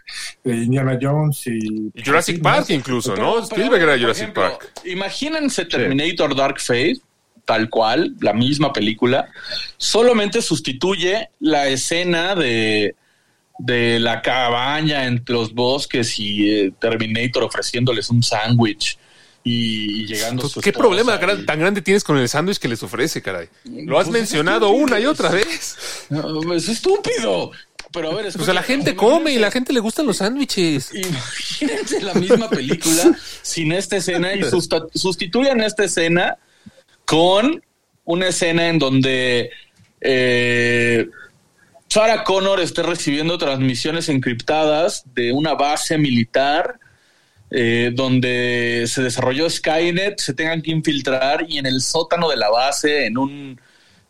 [0.43, 1.91] eh, Indiana Jones y...
[1.93, 3.33] Y Jurassic Park incluso, ¿no?
[3.33, 4.71] Pero- Spielberg era Jurassic ejemplo, Park.
[4.85, 6.97] Imagínense Terminator Dark Fate,
[7.45, 9.29] tal cual, la misma película,
[9.77, 12.95] solamente sustituye la escena de,
[13.59, 18.97] de la cabaña entre los bosques y eh, Terminator ofreciéndoles un sándwich
[19.43, 23.21] y llegando su ¿Qué problema gran- tan grande tienes con el sándwich que les ofrece,
[23.21, 23.47] caray?
[23.63, 25.77] Lo has Pues es mencionado una y otra vez.
[26.09, 27.51] No, es estúpido.
[27.93, 30.93] Pero a ver, Pues a la gente come y la gente le gustan los sándwiches.
[30.95, 34.41] Imagínense la misma película sin esta escena y
[34.95, 36.37] sustituyan esta escena
[37.05, 37.63] con
[38.03, 39.51] una escena en donde
[40.01, 41.07] eh,
[41.87, 46.79] Sarah Connor esté recibiendo transmisiones encriptadas de una base militar
[47.51, 52.49] eh, donde se desarrolló Skynet, se tengan que infiltrar y en el sótano de la
[52.49, 53.61] base, en un,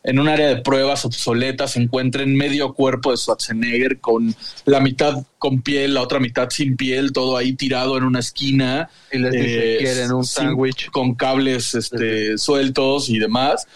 [0.06, 4.34] en un área de pruebas obsoletas, se encuentren medio cuerpo de Schwarzenegger con
[4.64, 8.88] la mitad con piel, la otra mitad sin piel, todo ahí tirado en una esquina.
[9.10, 10.90] Y les dice, ¿quieren un sándwich?
[10.90, 13.66] Con cables este, sueltos y demás.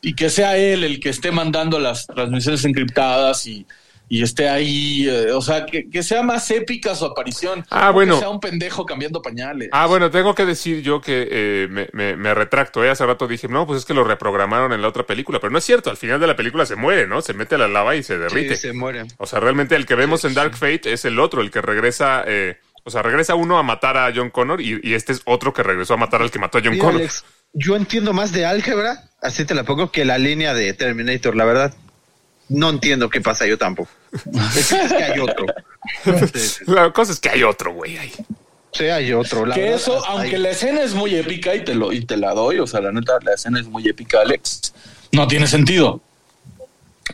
[0.00, 3.66] Y que sea él el que esté mandando las transmisiones encriptadas y,
[4.08, 7.64] y esté ahí, eh, o sea, que, que sea más épica su aparición.
[7.70, 8.14] Ah, no bueno.
[8.14, 9.70] Que sea un pendejo cambiando pañales.
[9.72, 12.84] Ah, bueno, tengo que decir yo que eh, me, me- me retracto.
[12.84, 12.90] ¿eh?
[12.90, 15.40] Hace rato dije, no, pues es que lo reprogramaron en la otra película.
[15.40, 17.22] Pero no es cierto, al final de la película se muere, ¿no?
[17.22, 18.56] Se mete a la lava y se derrite.
[18.56, 19.08] Sí, se mueren.
[19.18, 22.22] O sea, realmente el que vemos en Dark Fate es el otro, el que regresa.
[22.26, 25.54] eh, o sea, regresa uno a matar a John Connor y, y este es otro
[25.54, 27.00] que regresó a matar al que mató a John Mira, Connor.
[27.00, 27.24] Alex,
[27.54, 31.46] yo entiendo más de álgebra, así te la pongo, que la línea de Terminator, la
[31.46, 31.74] verdad.
[32.48, 33.90] No entiendo qué pasa yo tampoco.
[34.56, 35.46] Es que, es que hay otro.
[36.32, 38.12] Sí, La cosa es que hay otro, güey, ahí.
[38.72, 39.44] sí, hay otro.
[39.46, 42.16] la que verdad, eso, aunque la escena es muy épica y te lo y te
[42.16, 44.72] la doy, o sea, la neta, la escena es muy épica, Alex.
[45.12, 46.00] No tiene sentido.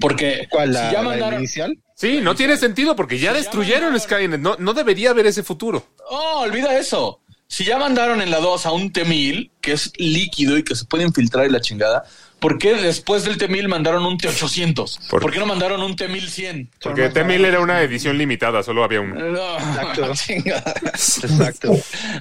[0.01, 1.79] Porque ¿Cuál, la, si ya la mandaron, inicial?
[1.95, 4.41] Sí, no tiene sentido porque ya destruyeron Skynet.
[4.41, 5.85] No, no debería haber ese futuro.
[6.09, 7.21] Oh, olvida eso.
[7.47, 10.85] Si ya mandaron en la 2 a un T-1000, que es líquido y que se
[10.85, 12.05] puede infiltrar y la chingada,
[12.41, 15.09] ¿por qué después del T-1000 mandaron un T-800?
[15.09, 16.69] Por- ¿Por qué no mandaron un T-1100?
[16.83, 19.15] Porque más T-1000 era una edición limitada, solo había uno.
[19.15, 20.13] No, Exacto.
[20.15, 20.75] chingada.
[20.85, 21.73] Exacto.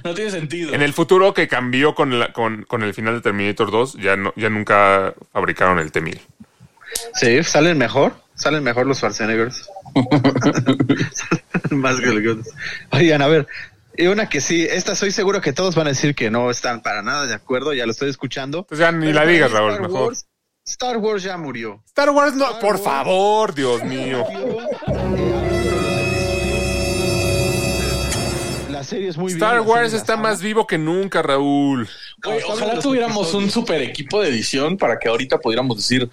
[0.04, 0.72] No tiene sentido.
[0.74, 4.16] En el futuro que cambió con, la- con, con el final de Terminator 2, ya,
[4.16, 6.18] no, ya nunca fabricaron el T-1000.
[7.14, 8.14] Sí, salen mejor.
[8.34, 9.68] Salen mejor los Schwarzeneggers.
[11.70, 12.46] Más que los
[12.90, 13.46] Oigan, a ver.
[13.96, 16.80] Y una que sí, esta estoy seguro que todos van a decir que no están
[16.82, 18.64] para nada de acuerdo, ya lo estoy escuchando.
[18.64, 20.08] Pues ya ni Pero la digas, Raúl, Star mejor.
[20.08, 20.26] Wars-
[20.66, 21.82] Star Wars ya murió.
[21.86, 22.82] Star Wars no, Star por Wars.
[22.82, 24.24] favor, Dios mío.
[28.66, 29.32] De los series muy.
[29.32, 31.88] Star la Wars serie está la más vivo que nunca, Raúl.
[32.48, 36.08] Ojalá tuviéramos un super equipo de edición para que ahorita pudiéramos decir,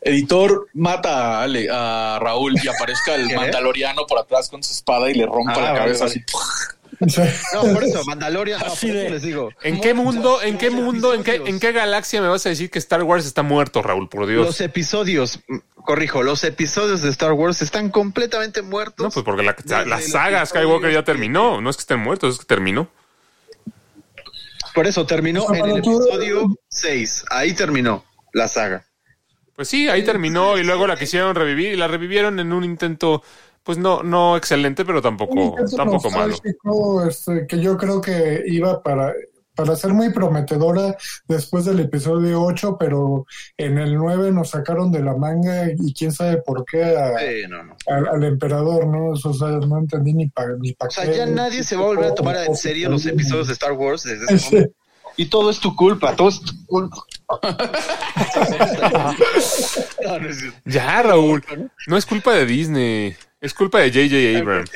[0.00, 3.36] editor, mata a, Ale- a Raúl y aparezca el ¿Qué?
[3.36, 6.24] mandaloriano por atrás con su espada y le rompa Ah, la vale, cabeza vale.
[6.24, 6.24] así.
[7.54, 9.50] No, por eso, Mandalorian, no, Así por eso de- les digo.
[9.62, 12.70] ¿En qué mundo, en qué mundo, en qué, en qué galaxia me vas a decir
[12.70, 14.08] que Star Wars está muerto, Raúl?
[14.08, 14.46] Por Dios.
[14.46, 19.04] Los episodios, mm, corrijo, los episodios de Star Wars están completamente muertos.
[19.04, 21.60] No, pues porque la, saga Skywalker ya terminó.
[21.60, 22.88] No es que estén muertos, es que terminó.
[24.74, 27.24] Por eso terminó sea, en el episodio 6.
[27.30, 28.84] Ahí terminó la saga.
[29.54, 33.22] Pues sí, ahí terminó y luego la quisieron revivir y la revivieron en un intento,
[33.66, 36.34] pues no, no excelente, pero tampoco, tampoco malo.
[37.06, 39.12] este, que yo creo que iba para,
[39.56, 40.96] para ser muy prometedora
[41.26, 46.12] después del episodio 8, pero en el 9 nos sacaron de la manga y quién
[46.12, 47.76] sabe por qué a- Sí, no, no.
[47.88, 49.14] al, al emperador, ¿no?
[49.14, 51.82] Eso, o sea, no entendí ni para ni pa O sea, ya nadie se va
[51.82, 54.54] a volver a tomar en serio los episodios de Star Wars desde ese Sí.
[54.54, 54.74] momento.
[55.18, 56.98] Y todo es tu culpa, todo es tu culpa.
[60.64, 61.42] Ya, Raúl,
[61.86, 63.16] no es culpa de Disney,
[63.46, 64.38] es culpa de J.J.
[64.38, 64.70] Abrams.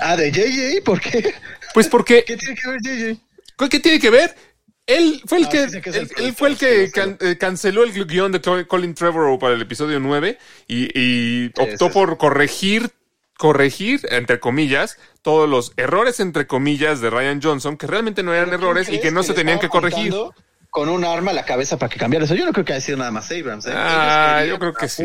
[0.00, 1.34] Ah, de JJ, ¿por qué?
[1.74, 3.68] Pues porque, ¿Qué tiene que ver JJ?
[3.70, 4.34] ¿qué tiene que ver?
[4.86, 8.32] Él fue el No, que, él, él fue el que can- eh, canceló el guion
[8.32, 12.90] de Col- Colin Trevorrow para el episodio 9 y, y optó por corregir,
[13.38, 18.52] corregir, entre comillas, todos los errores, entre comillas, de Ryan Johnson, que realmente no eran
[18.52, 20.12] errores y que no se tenían que corregir.
[20.72, 22.34] Con un arma a la cabeza para que cambiara eso.
[22.34, 23.66] Yo no creo que haya sido nada más Abrams.
[23.66, 23.72] ¿eh?
[23.74, 25.04] Ah, yo creo que sí.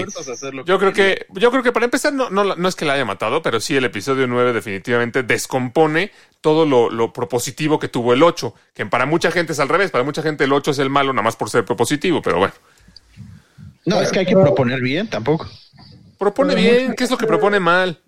[0.66, 1.18] Yo creo querían.
[1.18, 3.60] que, yo creo que para empezar no, no, no es que la haya matado, pero
[3.60, 8.86] sí el episodio 9 definitivamente descompone todo lo, lo propositivo que tuvo el 8, que
[8.86, 11.24] para mucha gente es al revés, para mucha gente el 8 es el malo nada
[11.24, 12.54] más por ser propositivo, pero bueno.
[13.84, 15.50] No, es que hay que proponer bien tampoco.
[16.18, 18.00] Propone bien, ¿qué es lo que propone mal?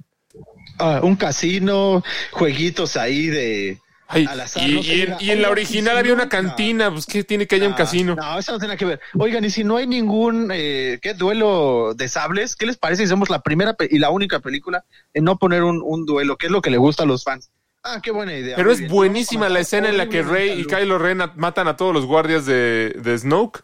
[0.78, 3.80] Ah, un casino, jueguitos ahí de.
[4.12, 5.95] Ay, al azar, y, no sé, y en, diga, y en la "Oigan, original ¿y
[5.95, 6.16] si había no?".
[6.16, 6.30] una No.
[6.30, 8.16] cantina, pues ¿qué tiene que haya un Ah, casino?
[8.16, 8.99] No, eso no tiene que ver.
[9.18, 13.10] Oigan, y si no hay ningún eh, ¿qué duelo de sables, ¿qué les parece si
[13.10, 14.84] somos la primera y la única película
[15.14, 16.38] en no poner un, un duelo?
[16.38, 17.51] ¿Qué es lo que le gusta a los fans?
[17.84, 18.55] Ah, qué buena idea.
[18.57, 18.91] Pero es bien.
[18.91, 20.66] buenísima la escena en la que Rey y.
[20.66, 23.62] Kylo Ren matan a todos los guardias de, de Snoke.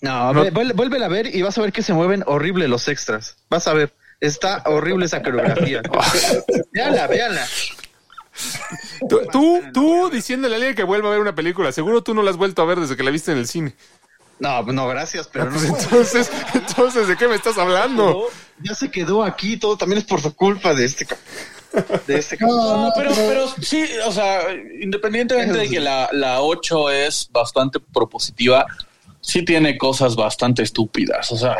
[0.00, 0.42] No, No.
[0.44, 3.36] ve- vuel- vuélvela a ver y vas a ver que se mueven horrible los extras.
[3.48, 3.94] Vas a ver.
[4.20, 5.80] Está horrible esa coreografía.
[6.72, 7.46] véanla, véanla.
[9.08, 12.22] Tú, tú, tú diciéndole a alguien que vuelva a ver una película, seguro tú no
[12.22, 13.74] la has vuelto a ver desde que la viste en el cine.
[14.38, 15.76] No, no, gracias, pero Pues no.
[15.76, 18.28] entonces, entonces, ¿de qué me estás hablando?
[18.62, 21.06] Ya se quedó aquí, todo también es por su culpa de este.
[22.06, 22.36] De este.
[22.40, 24.42] No, pero, pero sí, o sea,
[24.80, 28.64] independientemente de que la, la 8 es bastante propositiva,
[29.20, 31.30] sí tiene cosas bastante estúpidas.
[31.32, 31.56] O sea,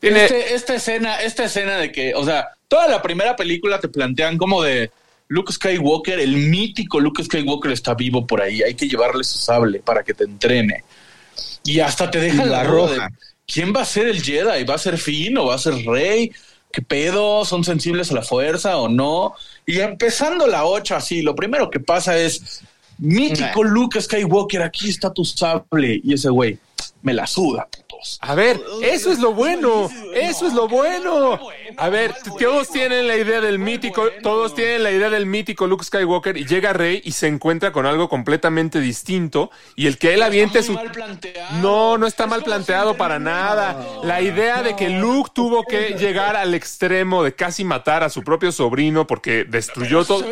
[0.00, 3.88] Tiene- este- esta escena, esta escena de que, o sea, toda la primera película te
[3.88, 4.90] plantean como de
[5.28, 9.80] Luke Skywalker, el mítico Luke Skywalker está vivo por ahí, hay que llevarle su sable
[9.80, 10.84] para que te entrene.
[11.64, 12.94] Y hasta te dejan Y la la roja.
[12.94, 13.08] roja.
[13.46, 14.64] ¿Quién va a ser el Jedi?
[14.64, 16.30] ¿Va a ser Finn o va a ser Rey?
[16.70, 17.44] ¿Qué pedo?
[17.44, 19.34] ¿Son sensibles a la fuerza o no?
[19.66, 22.62] Y empezando la 8 así, lo primero que pasa es,
[22.98, 26.00] mítico Luke Skywalker, aquí está tu sable.
[26.02, 26.58] Y ese güey,
[27.02, 27.68] me la suda,
[28.20, 31.38] A ver, eso es lo bueno, eso es lo bueno.
[31.76, 35.84] A ver, todos tienen la idea del mítico, todos tienen la idea del mítico Luke
[35.84, 40.22] Skywalker y llega Rey y se encuentra con algo completamente distinto y el que él
[40.22, 41.56] aviente su muy mal planteado.
[41.60, 43.84] No, no está Es mal planteado para nada.
[44.04, 48.22] La idea de que Luke tuvo que llegar al extremo de casi matar a su
[48.22, 50.24] propio sobrino porque destruyó todo.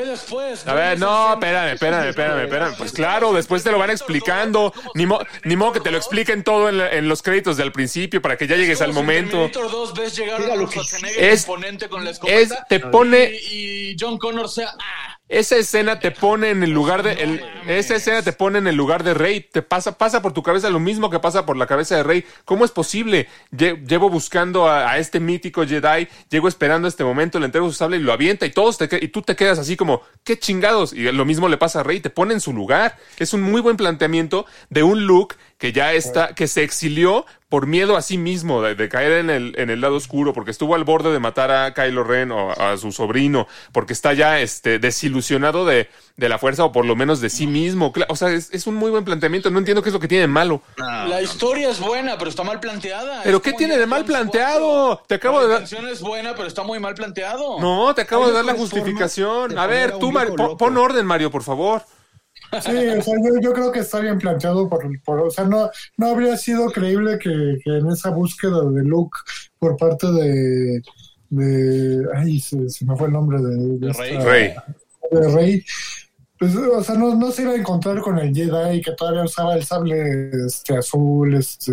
[0.66, 2.74] A ver, no, espérame, espérame, es espérame, espérame.
[2.76, 4.72] Pues claro, después te lo van explicando.
[4.94, 7.72] Ni, mo- ni modo que te lo expliquen todo en, la- en los créditos del
[7.72, 9.48] principio para que ya llegues al momento.
[9.50, 10.80] Terminator 2 ves llegar Mira a lo que
[11.18, 15.98] es- imponente con la es- te pone- y, y John Connor sea ah, Esa escena
[15.98, 19.14] te pone en el lugar de el- esa escena te pone en el lugar de
[19.14, 22.02] Rey, te pasa pasa por tu cabeza lo mismo que pasa por la cabeza de
[22.02, 22.24] Rey.
[22.44, 23.28] ¿Cómo es posible?
[23.50, 27.72] Lle- Llevo buscando a, a este mítico Jedi, llego esperando este momento, le entrego su
[27.74, 30.92] sable y lo avienta y todos te y tú te quedas así como qué chingados
[30.92, 32.98] y lo mismo le pasa a Rey, te pone en su lugar.
[33.18, 37.66] Es un muy buen planteamiento de un Luke que ya está que se exilió por
[37.66, 40.74] miedo a sí mismo de, de caer en el, en el lado oscuro, porque estuvo
[40.74, 44.40] al borde de matar a Kylo Ren o a, a su sobrino, porque está ya
[44.40, 47.92] este, desilusionado de, de la fuerza o por lo menos de sí mismo.
[48.08, 49.50] O sea, es, es un muy buen planteamiento.
[49.50, 50.62] No entiendo qué es lo que tiene de malo.
[50.78, 53.20] No, la historia es buena, pero está mal planteada.
[53.22, 54.86] ¿Pero Es qué tiene de mal planteado?
[54.96, 55.04] 4.
[55.08, 57.60] Te acabo la de dar- intención es buena, pero está muy mal planteado.
[57.60, 59.58] No, te acabo de dar la justificación.
[59.58, 61.82] A ver, tú, Mario, pon, orden, Mario, por favor.
[62.60, 65.70] Sí, o sea, yo, yo creo que está bien planteado por, por o sea, no,
[65.96, 69.18] no habría sido creíble que, que en esa búsqueda de Luke
[69.58, 70.82] por parte de,
[71.30, 74.18] de ay, se, se me fue el nombre de, de De Rey.
[74.18, 74.54] Rey.
[75.10, 75.64] de Rey,
[76.38, 79.54] pues, o sea, no, no se iba a encontrar con el Jedi que todavía usaba
[79.54, 81.72] el sable este, azul, este,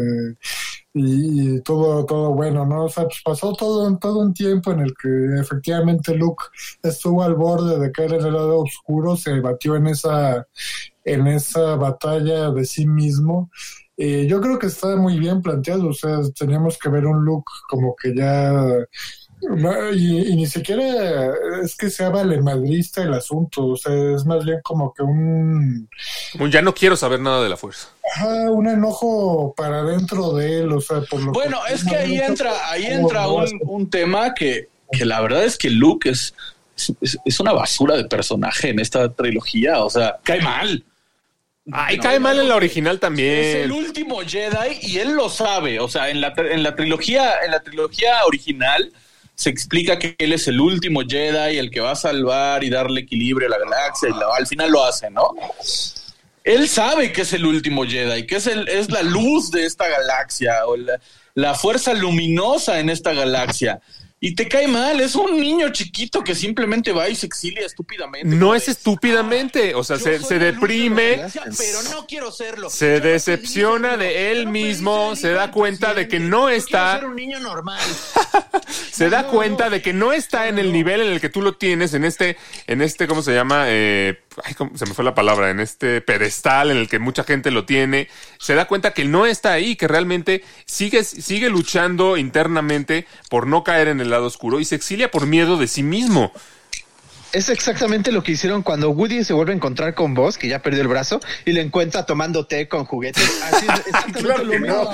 [0.93, 2.85] y, todo, todo bueno, ¿no?
[2.85, 6.45] O sea, pues pasó todo, todo un tiempo en el que efectivamente Luke
[6.83, 10.47] estuvo al borde de caer en el lado oscuro, se batió en esa,
[11.05, 13.51] en esa batalla de sí mismo.
[13.97, 17.51] Eh, yo creo que está muy bien planteado, o sea, teníamos que ver un Luke
[17.69, 18.53] como que ya
[19.93, 21.31] y, y ni siquiera
[21.63, 25.89] es que sea valemadrista el asunto, o sea, es más bien como que un,
[26.49, 27.87] ya no quiero saber nada de la fuerza.
[28.15, 32.17] ajá, un enojo para dentro de él, o sea, por lo Bueno, es que ahí
[32.17, 36.33] entra, ahí entra un, un tema que, que la verdad es que Luke es,
[37.01, 39.83] es, es una basura de personaje en esta trilogía.
[39.83, 40.83] O sea, cae mal.
[41.65, 43.71] No, cae no, mal en la original Es el también.
[43.71, 45.79] último Jedi y él lo sabe.
[45.79, 48.91] O sea, en la, en la trilogía, en la trilogía original
[49.39, 52.99] se explica que él es el último Jedi, el que va a salvar y darle
[53.01, 55.31] equilibrio a la galaxia y la- al final lo hace, ¿no?
[56.43, 59.87] Él sabe que es el último Jedi, que es, el, es la luz de esta
[59.87, 60.99] galaxia o la,
[61.35, 63.79] la fuerza luminosa en esta galaxia.
[64.21, 68.27] Y te cae mal, es un niño chiquito que simplemente va y se exilia estúpidamente.
[68.35, 71.21] No es de, estúpidamente, o sea, "Yo se, se deprime,
[71.57, 72.69] pero no quiero serlo.
[72.69, 77.15] se Yo decepciona de él mismo, se da cuenta de que no está- ser un
[77.15, 77.79] niño normal.
[78.91, 81.53] se da cuenta de que no está en el nivel en el que tú lo
[81.55, 82.35] tienes, en este,
[82.67, 83.65] en este, ¿cómo se llama?
[83.67, 87.23] Eh, ay, ¿cómo- se me fue la palabra, en este pedestal en el que mucha
[87.23, 88.07] gente lo tiene.
[88.39, 93.63] Se da cuenta que no está ahí, que realmente sigue, sigue luchando internamente por no
[93.63, 96.31] caer en el lado oscuro y se exilia por miedo de sí mismo.
[97.31, 100.63] Es exactamente lo que hicieron cuando Woody se vuelve a encontrar con Buzz, que ya
[100.63, 103.41] perdió el brazo, y le encuentra tomando té con juguetes.
[103.43, 104.91] Así es exactamente Claro lo que no.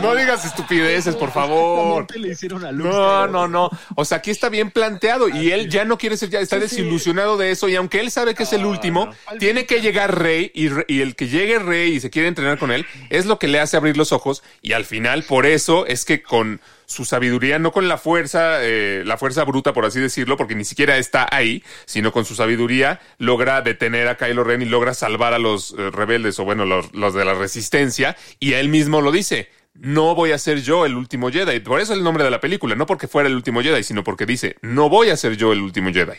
[0.00, 2.02] No digas estupideces, por favor.
[2.02, 3.70] Exactamente le hicieron a Luke No, no, no.
[3.94, 7.38] O sea, aquí está bien planteado y él ya no quiere ser, ya está desilusionado
[7.38, 10.68] de eso y aunque él sabe que es el último, tiene que llegar Rey y,
[10.92, 13.60] y el que llegue Rey y se quiere entrenar con él es lo que le
[13.60, 17.70] hace abrir los ojos y al final por eso es que con su sabiduría, no
[17.70, 21.62] con la fuerza, eh, la fuerza bruta, por así decirlo, porque ni siquiera está ahí,
[21.84, 25.90] sino con su sabiduría, logra detener a Kylo Ren y logra salvar a los eh,
[25.90, 29.50] rebeldes, o bueno, los, los de la resistencia, y él mismo lo dice.
[29.74, 31.60] No voy a ser yo el último Jedi.
[31.60, 34.26] Por eso el nombre de la película, no porque fuera el último Jedi, sino porque
[34.26, 36.18] dice, no voy a ser yo el último Jedi.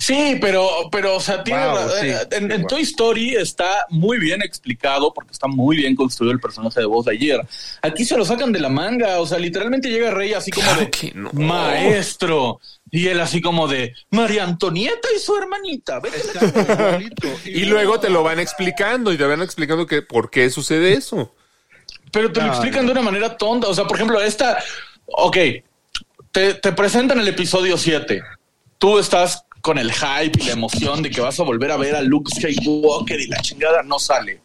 [0.00, 2.06] Sí, pero, pero, o sea, tiene Wow, sí.
[2.06, 2.68] eh, en, en Wow.
[2.68, 7.04] Toy Story está muy bien explicado porque está muy bien construido el personaje de Buzz
[7.04, 7.46] Lightyear.
[7.82, 10.88] Aquí se lo sacan de la manga, o sea, literalmente llega Rey así como Claro
[10.90, 11.30] de no.
[11.34, 16.00] maestro y él así como de María Antonieta y su hermanita.
[17.44, 21.34] Y luego te lo van explicando y te van explicando que por qué sucede eso.
[22.10, 22.86] Pero te lo explican no.
[22.86, 23.68] de una manera tonta.
[23.68, 24.58] O sea, por ejemplo, esta.
[25.06, 25.36] Ok,
[26.32, 28.22] te, te presentan el episodio 7.
[28.78, 31.94] Tú estás con el hype y la emoción de que vas a volver a ver
[31.96, 34.40] a Luke Skywalker y la chingada no sale.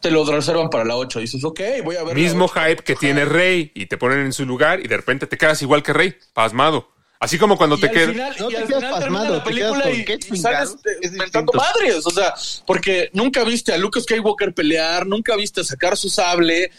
[0.00, 1.20] Te lo reservan para la 8.
[1.20, 2.08] Dices, ok, voy a ver.
[2.08, 2.54] la Mismo 8.
[2.54, 5.62] hype que tiene Rey y te ponen en su lugar y de repente te quedas
[5.62, 6.96] igual que Rey, pasmado.
[7.18, 8.10] Así como cuando Y te quedas...
[8.10, 10.76] final, No y te al quedas final termina pasmado, la te quedas película y, sales
[11.12, 12.06] mentando madres.
[12.06, 12.34] O sea,
[12.66, 16.70] porque nunca viste a Luke Skywalker pelear, nunca viste sacar su sable,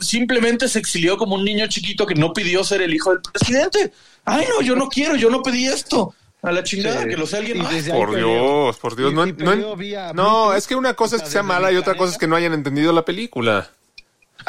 [0.00, 3.92] simplemente se exilió como un niño chiquito que no pidió ser el hijo del presidente.
[4.24, 6.14] Ay, no, yo no quiero, yo no pedí esto.
[6.46, 7.08] A la chingada, Sí.
[7.08, 7.74] que lo sea alguien Y más.
[7.90, 8.28] Por peleó.
[8.28, 9.12] Dios, por Dios.
[9.12, 11.76] Y- No, y no- vía no, es que una cosa es que sea mala y
[11.76, 13.68] otra cosa es que no hayan entendido la película.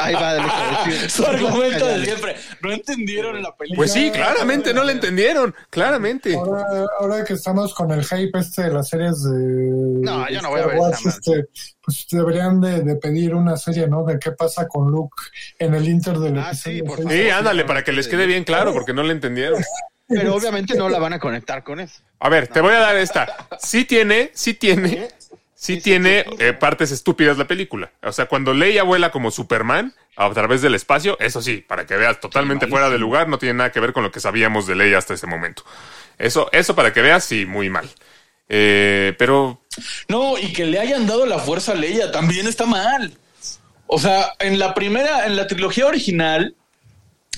[0.00, 1.10] Ahí va, decir.
[1.10, 2.36] Su argumento de siempre.
[2.62, 3.78] No entendieron la película.
[3.78, 6.36] Pues sí, claramente no la entendieron, claramente.
[6.36, 6.64] Ahora,
[7.00, 9.30] ahora que estamos con el hype este de las series de.
[9.32, 11.46] No, de yo no voy a ver Wars, este,
[11.80, 14.04] pues deberían de, de pedir una serie, ¿no?
[14.04, 15.16] De qué pasa con Luke
[15.58, 17.08] en el Inter del Ah, sí, episodio por seis.
[17.08, 17.18] favor.
[17.24, 19.60] Sí, ándale, para que les quede bien claro, porque no la entendieron.
[20.08, 22.00] Pero obviamente no la van a conectar con eso.
[22.20, 23.48] A ver, te voy a dar esta.
[23.60, 25.08] Sí tiene, sí tiene,
[25.54, 27.90] sí tiene eh, partes estúpidas la película.
[28.02, 31.96] O sea, cuando Leia vuela como Superman a través del espacio, eso sí, para que
[31.96, 34.74] veas totalmente fuera de lugar, no tiene nada que ver con lo que sabíamos de
[34.74, 35.64] Leia hasta ese momento.
[36.18, 37.88] Eso, eso para que veas, sí, muy mal.
[38.48, 39.60] Eh, pero
[40.08, 43.12] No, y que le hayan dado la fuerza a Leia también está mal.
[43.86, 46.54] O sea, en la primera, en la trilogía original,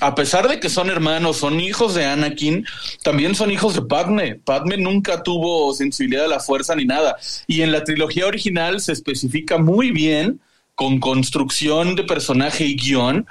[0.01, 2.65] a pesar de que son hermanos, son hijos de Anakin,
[3.03, 4.35] también son hijos de Padme.
[4.35, 7.17] Padme nunca tuvo sensibilidad a la fuerza ni nada.
[7.45, 10.41] Y en la trilogía original se especifica muy bien,
[10.73, 13.27] con construcción de personaje y guion,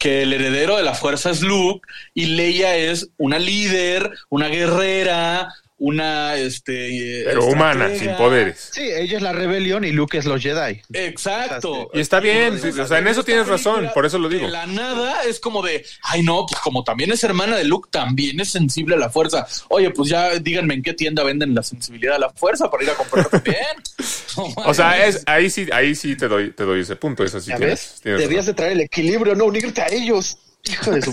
[0.00, 5.54] que el heredero de la fuerza es Luke y Leia es una líder, una guerrera,
[5.78, 8.70] una este Pero humana, sin poderes.
[8.72, 10.82] Sí, ella es la rebelión y Luke es los Jedi.
[10.92, 11.90] Exacto.
[11.94, 14.46] Y está bien, o sea, en eso tienes razón, por eso lo digo.
[14.46, 17.88] De la nada es como de, ay no, pues como también es hermana de Luke,
[17.92, 19.46] también es sensible a la fuerza.
[19.68, 22.90] Oye, pues ya díganme en qué tienda venden la sensibilidad a la fuerza para ir
[22.90, 23.56] a comprar también.
[24.56, 27.24] O sea, es, ahí sí, ahí sí te doy, te doy ese punto.
[27.24, 28.46] Eso sí ¿Ya tienes, tienes Debías razón.
[28.46, 30.38] de traer el equilibrio, no unirte a ellos.
[30.68, 31.12] Hijo de su...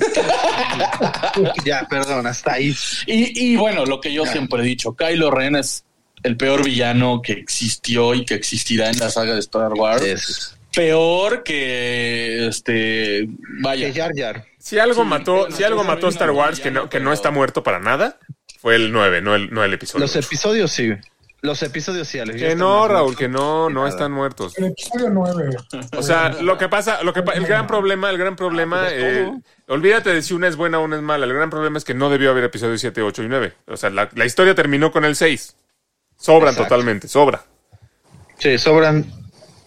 [1.66, 2.76] ya, perdón, hasta ahí.
[3.08, 5.84] Y, y bueno, lo que yo siempre he dicho, Kylo Ren es
[6.24, 10.01] el peor villano que existió y que existirá en la saga de Star Wars.
[10.03, 13.30] Es- Peor que este
[13.62, 13.88] vaya.
[13.93, 14.45] que Jar Jar.
[14.60, 17.64] Si algo Sí, mató, si algo mató Star Wars que no, que no está muerto
[17.64, 18.20] para nada,
[18.60, 20.01] fue el 9, no el, no el episodio.
[20.06, 20.91] Los episodios sí.
[21.42, 22.40] Los episodios sí, Alex.
[22.40, 24.58] ya que no, Raúl, muertos que no, no están muertos.
[24.58, 25.58] El episodio 9.
[25.96, 28.94] O sea, lo que pasa, lo que pa- el gran problema, el gran problema, pues
[28.94, 29.32] es eh,
[29.68, 31.26] olvídate de si una es buena o una es mala.
[31.26, 33.54] El gran problema es que no debió haber episodios 7, 8 y 9.
[33.68, 35.56] O sea, la, la historia terminó con el 6.
[36.18, 36.70] Sobran Exacto.
[36.70, 37.44] totalmente, sobra.
[38.40, 39.06] Sí, sobran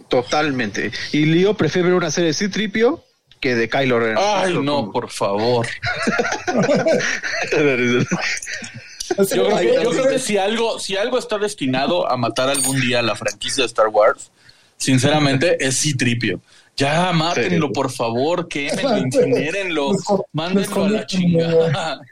[0.09, 0.91] totalmente.
[1.13, 3.05] Y Leo prefiere ver una serie de C-Tripio
[3.41, 4.17] que de Kylo Ren.
[4.19, 5.67] Ay, no, por favor.
[9.19, 12.81] Yo creo, que, yo creo que si algo, si algo está destinado a matar algún
[12.81, 14.31] día la franquicia de Star Wars,
[14.77, 16.41] sinceramente es Citripio.
[16.77, 22.01] Ya, mátenlo, por favor, quémenlo, incinérenlo, Les co- mándenlo a la chingada.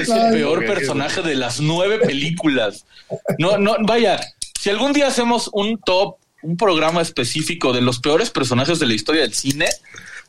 [0.00, 2.84] Es el peor personaje de las nueve películas.
[3.38, 4.18] No, no, vaya,
[4.60, 8.94] si algún día hacemos un top, un programa específico de los peores personajes de la
[8.94, 9.68] historia del cine,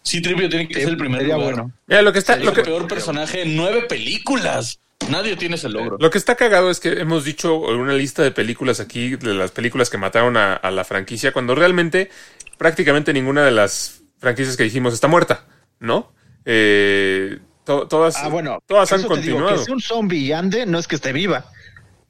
[0.06, 1.54] Citripio tiene que ser el primer Sería lugar.
[1.56, 1.72] bueno.
[1.88, 4.80] Mira, lo que está, Es lo el que, peor personaje en nueve películas.
[5.10, 5.98] Nadie tiene ese logro.
[6.00, 9.52] Lo que está cagado es que hemos dicho una lista de películas aquí, de las
[9.52, 12.10] películas que mataron a, a la franquicia, cuando realmente
[12.58, 15.46] prácticamente ninguna de las franquicias que dijimos está muerta,
[15.80, 16.12] ¿no?
[16.46, 18.60] Eh, to- todas, Ah, bueno.
[18.66, 19.66] todas han te digo, continuado.
[19.66, 21.46] que un zombie y ande no es que esté viva.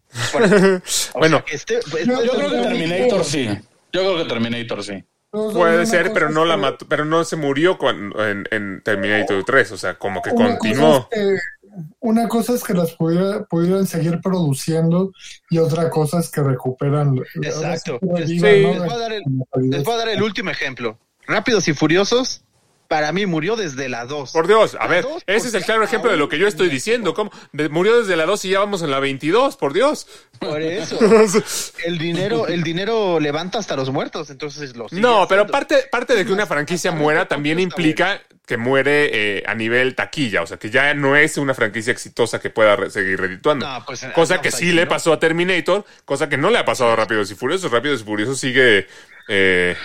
[1.13, 3.47] O Bueno, sea, esté- pues, No, Yo creo que Terminator sí.
[3.91, 5.03] Yo creo que Terminator sí.
[5.31, 9.71] Puede ser, pero no la mató, pero no se murió cuando- en, en Terminator 3,
[9.71, 11.07] o sea, como que Una continuó.
[11.09, 11.47] cosa, es que,
[11.99, 15.11] una cosa es que las pudiera- pudieran seguir produciendo
[15.49, 17.17] y otra cosa es que recuperan.
[17.41, 17.99] Exacto.
[18.01, 18.73] ahora sí, Sí, viva, ¿no?
[18.73, 19.77] les voy a dar el- La calidad.
[19.77, 20.97] Les voy a dar el último ejemplo.
[21.27, 22.43] Rápidos y Furiosos,
[22.87, 24.31] para mí murió desde la 2.
[24.31, 26.47] Por Dios, a La ver, dos, ese es el claro ejemplo de lo que yo
[26.47, 27.13] estoy diciendo.
[27.13, 27.31] ¿Cómo?
[27.51, 30.07] De- murió desde la 2 y ya vamos en la 22, por Dios.
[30.39, 30.97] Por eso.
[31.85, 35.51] El dinero, el dinero levanta hasta los muertos, entonces lo sigue No, pero haciendo.
[35.51, 39.09] parte, parte de que una franquicia muera también implica que muere
[39.39, 42.75] eh, a nivel taquilla, o sea, que ya no es una franquicia exitosa que pueda
[42.77, 43.67] re- seguir redituando.
[43.67, 46.63] No, pues, cosa no, que sí le pasó a Terminator, cosa que no le ha
[46.65, 47.71] pasado a Rápidos y Furiosos.
[47.71, 48.87] Rápidos y Furiosos sigue
[49.27, 49.75] eh,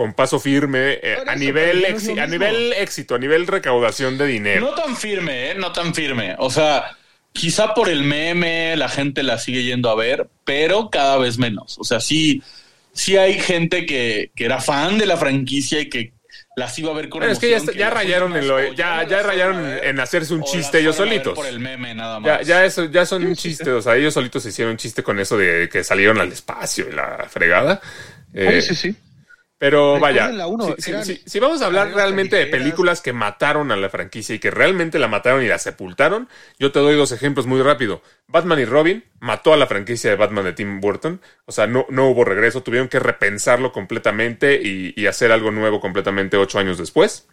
[0.00, 1.84] con paso firme eh, a, eso, nivel
[2.18, 4.70] a nivel éxito, a nivel recaudación de dinero.
[4.70, 5.54] No tan firme, ¿eh?
[5.56, 6.36] No tan firme.
[6.38, 6.96] O sea,
[7.34, 11.76] quizá por el meme la gente la sigue yendo a ver, pero cada vez menos.
[11.78, 12.42] O sea, sí,
[12.94, 16.14] sí hay gente que, que era fan de la franquicia y que
[16.56, 19.66] las iba a ver con Pero es que ya, rayaron en lo, ya, fueron rayaron
[19.66, 21.34] ver, en hacerse un chiste ellos solitos.
[21.34, 22.38] Por el meme nada más.
[22.38, 25.02] Ya, ya, eso, ya son un chiste, o sea, ellos solitos se hicieron un chiste
[25.02, 27.82] con eso de que salieron al espacio y la fregada.
[28.32, 28.96] Eh, Sí, sí, sí.
[29.60, 33.12] Pero vaya, uno, si, si- eran si- si vamos a hablar realmente de películas que
[33.12, 36.96] mataron a la franquicia y que realmente la mataron y la sepultaron, yo te doy
[36.96, 38.02] dos ejemplos muy rápido.
[38.26, 41.86] Batman y Robin mató a la franquicia de Batman de Tim Burton, o sea, no,
[41.90, 46.78] no hubo regreso, tuvieron que repensarlo completamente y, y hacer algo nuevo completamente ocho años
[46.78, 47.28] después.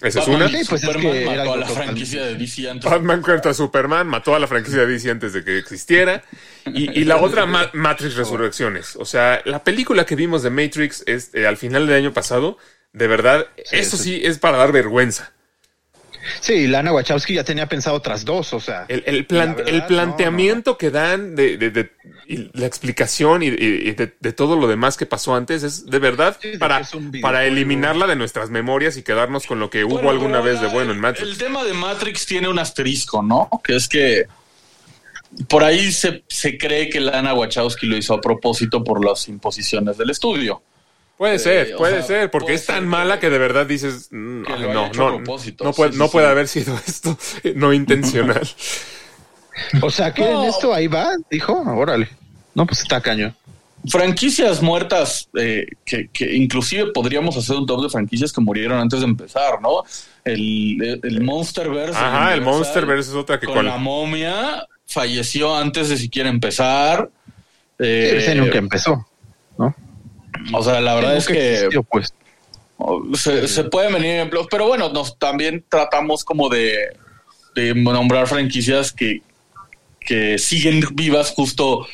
[0.00, 0.58] Esa es Batman una.
[0.58, 2.90] y Sí, pues es Superman que era mató a la franquicia de DC antes.
[2.90, 6.22] Batman contra Superman mató a la franquicia de DC antes de que existiera.
[6.66, 8.94] Y, y la otra, Ma- Matrix Resurrecciones.
[8.96, 12.58] O sea, la película que vimos de Matrix es, eh, al final del año pasado,
[12.92, 15.32] de verdad, eso sí es para dar vergüenza.
[16.40, 18.84] Sí, Lana Wachowski ya tenía pensado otras dos, o sea.
[18.88, 21.90] El, el verdad, el no, planteamiento que dan de, de- de-
[22.26, 26.36] y la explicación y, de, de todo lo demás que pasó antes es de verdad
[26.40, 26.82] Sí, para,
[27.22, 30.66] para eliminarla de nuestras memorias y quedarnos con lo que hubo Bueno, alguna vez de
[30.66, 31.26] bueno en Matrix.
[31.26, 33.48] El tema de Matrix tiene un asterisco, ¿no?
[33.64, 34.26] Que es que
[35.48, 39.96] por ahí se, se cree que Lana Wachowski lo hizo a propósito por las imposiciones
[39.96, 40.62] del estudio.
[41.18, 43.38] Puede ser, o puede sea, ser, porque puede es tan ser mala que- que de
[43.38, 46.12] verdad dices, mm, que no, no, no puede, sí, no sí.
[46.12, 47.18] puede haber sido esto
[47.56, 48.48] no intencional.
[49.82, 50.44] O sea, ¿quieren No.
[50.48, 50.72] esto?
[50.72, 51.52] Ahí va, dijo.
[51.52, 52.08] Órale.
[52.54, 53.34] No, pues está cañón.
[53.88, 59.00] Franquicias muertas, eh, que, que inclusive podríamos hacer un top de franquicias que murieron antes
[59.00, 59.82] de empezar, ¿no?
[60.24, 61.98] El, el, el Monsterverse.
[61.98, 67.10] Ajá, el Monsterverse es otra que con con, la momia falleció antes de siquiera empezar.
[67.78, 69.06] Eh, ese nunca empezó.
[69.58, 69.74] ¿no?
[70.52, 72.12] O sea, la verdad es que existió, pues.
[73.14, 76.96] se, se pueden venir ejemplos, pero bueno, nos también tratamos como de,
[77.54, 79.22] de nombrar franquicias que,
[80.00, 81.86] que siguen vivas justo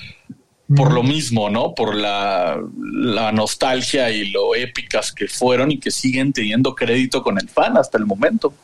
[0.74, 1.74] por lo mismo, ¿no?
[1.74, 7.38] Por la, la nostalgia y lo épicas que fueron y que siguen teniendo crédito con
[7.38, 8.54] el fan hasta el momento.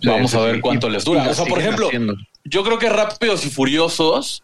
[0.00, 1.28] Sí, Vamos sí, a ver cuánto Y- les dura.
[1.30, 2.14] O sea, por ejemplo, haciendo.
[2.44, 4.42] yo creo que Rápidos y Furiosos,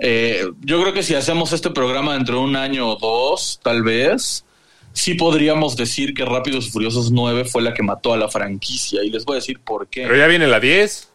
[0.00, 3.82] eh, yo creo que si hacemos este programa dentro de un año o dos, tal
[3.82, 4.44] vez,
[4.92, 9.04] sí podríamos decir que Rápidos y Furiosos 9 fue la que mató a la franquicia.
[9.04, 10.02] Y les voy a decir por qué.
[10.02, 11.08] Pero ya viene la 10.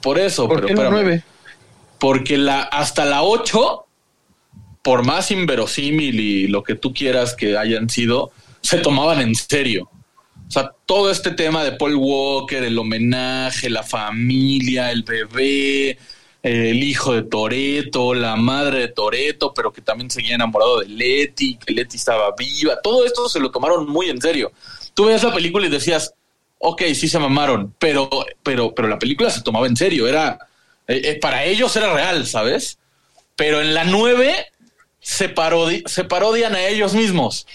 [0.00, 1.02] por eso, ¿Por pero qué la espérame.
[1.02, 1.24] nueve?
[1.98, 3.84] Porque la, hasta la 8,
[4.82, 9.88] por más inverosímil y lo que tú quieras que hayan sido, se tomaban en serio.
[10.48, 15.96] O sea, todo este tema de Paul Walker, el homenaje, la familia, el bebé,
[16.42, 20.88] eh, el hijo de Toreto, la madre de Toreto, pero que también seguía enamorado de
[20.88, 24.52] Letty, que Letty estaba viva, todo esto se lo tomaron muy en serio.
[24.94, 26.14] Tú veías la película y decías,
[26.58, 28.08] ok, sí se mamaron, pero,
[28.42, 30.38] pero, pero la película se tomaba en serio, era,
[30.88, 32.78] eh, eh, para ellos era real, ¿sabes?
[33.36, 34.46] Pero en la 9
[35.00, 37.46] se, parodi- se parodian a ellos mismos.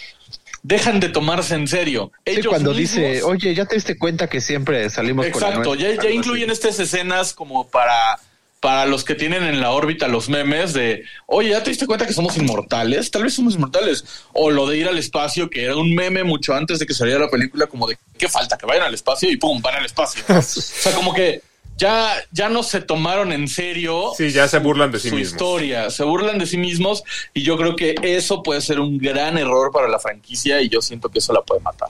[0.63, 2.11] Dejan de tomarse en serio.
[2.25, 5.49] Sí, Ellos cuando mismos- dice, oye, ya te diste cuenta que siempre salimos con la
[5.49, 8.19] Exacto, ya, ya incluyen estas escenas como para,
[8.59, 12.07] para los que tienen en la órbita los memes de, oye, ¿ya te diste cuenta
[12.07, 13.11] que somos inmortales?
[13.11, 14.03] Tal vez somos inmortales.
[14.33, 17.19] O lo de ir al espacio, que era un meme mucho antes de que saliera
[17.19, 18.57] la película, como de, ¿qué falta?
[18.57, 20.23] Que vayan al espacio y pum, van al espacio.
[20.29, 21.41] o sea, como que
[21.77, 25.33] ya, ya no se tomaron en serio Sí, ya se burlan de sí su mismos.
[25.33, 27.03] historia, se burlan de sí mismos
[27.35, 30.81] y yo creo que eso puede ser un gran error para la franquicia y yo
[30.81, 31.89] siento que eso la puede matar.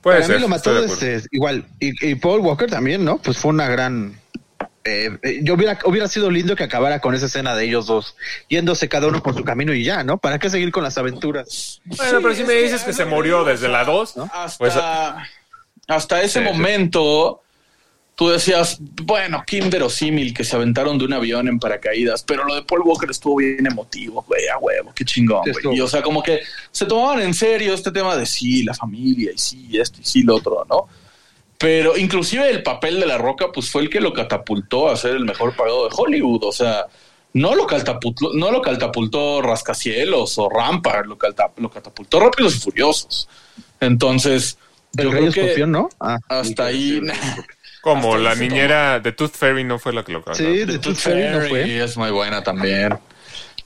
[0.00, 0.36] Puede Para ser.
[0.36, 1.66] mí lo mató este, igual.
[1.78, 3.18] Y, y Paul Walker también, ¿no?
[3.18, 4.18] Pues fue una gran.
[4.84, 8.16] Eh, eh, yo hubiera, hubiera sido lindo que acabara con esa escena de ellos dos,
[8.48, 10.18] yéndose cada uno por su camino y ya, ¿no?
[10.18, 11.80] ¿Para qué seguir con las aventuras?
[11.84, 14.74] Bueno, pero si me dices que se murió desde la 2, Hasta, Pues-
[15.88, 16.52] hasta ese Sí, sí.
[16.52, 17.38] momento
[18.14, 22.54] tú decías, bueno, qué inverosímil que se aventaron de un avión en paracaídas, pero lo
[22.54, 25.76] de Paul Walker estuvo bien emotivo, güey, a huevo, qué chingón, güey.
[25.76, 29.32] Y o sea, como que se tomaban en serio este tema de sí, la familia,
[29.34, 30.86] y sí, esto, y sí, lo otro, ¿no?
[31.62, 35.12] Pero inclusive el papel de La Roca, pues fue el que lo catapultó a ser
[35.12, 36.86] el mejor pagado de Hollywood, o sea,
[37.32, 42.58] no lo catapultó, no lo catapultó Rascacielos o Rampart, lo, calta- lo catapultó Rápidos y
[42.60, 43.28] Furiosos.
[43.80, 44.58] Entonces,
[44.92, 45.88] yo El creo rey que escorpión, ¿no?
[46.00, 47.00] Ah, hasta ahí...
[47.80, 50.38] como Hasta la niñera de Tooth Fairy no fue la que lo cantó.
[50.38, 51.82] Sí, de Tooth Fairy no fue.
[51.82, 52.98] es muy buena también.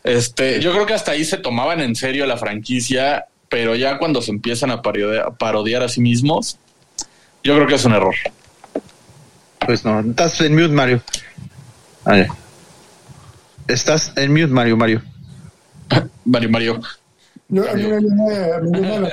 [0.04, 4.22] Este, yo creo que hasta ahí se tomaban en serio la franquicia, pero ya cuando
[4.22, 6.58] se empiezan a parodiar, a parodiar a sí mismos,
[7.46, 8.14] yo creo que es un error.
[9.64, 11.00] Pues no, estás en mute, Mario.
[12.04, 12.24] Ah.
[13.68, 15.02] Estás en mute, Mario, Mario.
[16.24, 16.80] Mario Mario.
[17.48, 19.10] Yo, a mí me viene, me viene a la,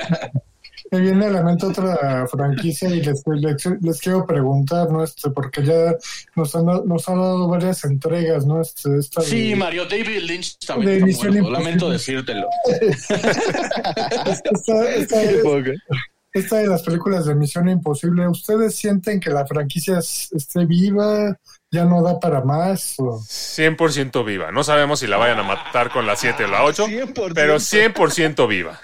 [0.90, 5.02] me viene a la mente otra franquicia y les, les, les quiero preguntar, ¿no?
[5.04, 5.94] Este, porque ya
[6.34, 8.60] nos han, nos han dado varias entregas, ¿no?
[8.60, 11.50] Este, esta Sí, de- Mario, David Lynch De también está Misión muerto.
[11.50, 12.48] Lamento decírtelo.
[14.30, 15.78] esta, esta de-
[16.34, 21.38] esta de las películas de Misión Imposible, ¿ustedes sienten que la franquicia es- esté viva?
[21.70, 22.94] ¿Ya no da para más?
[22.98, 24.50] O- 100% viva.
[24.52, 27.34] No sabemos si la vayan a matar con la 7 o la 8, 100%.
[27.34, 28.80] pero 100% viva.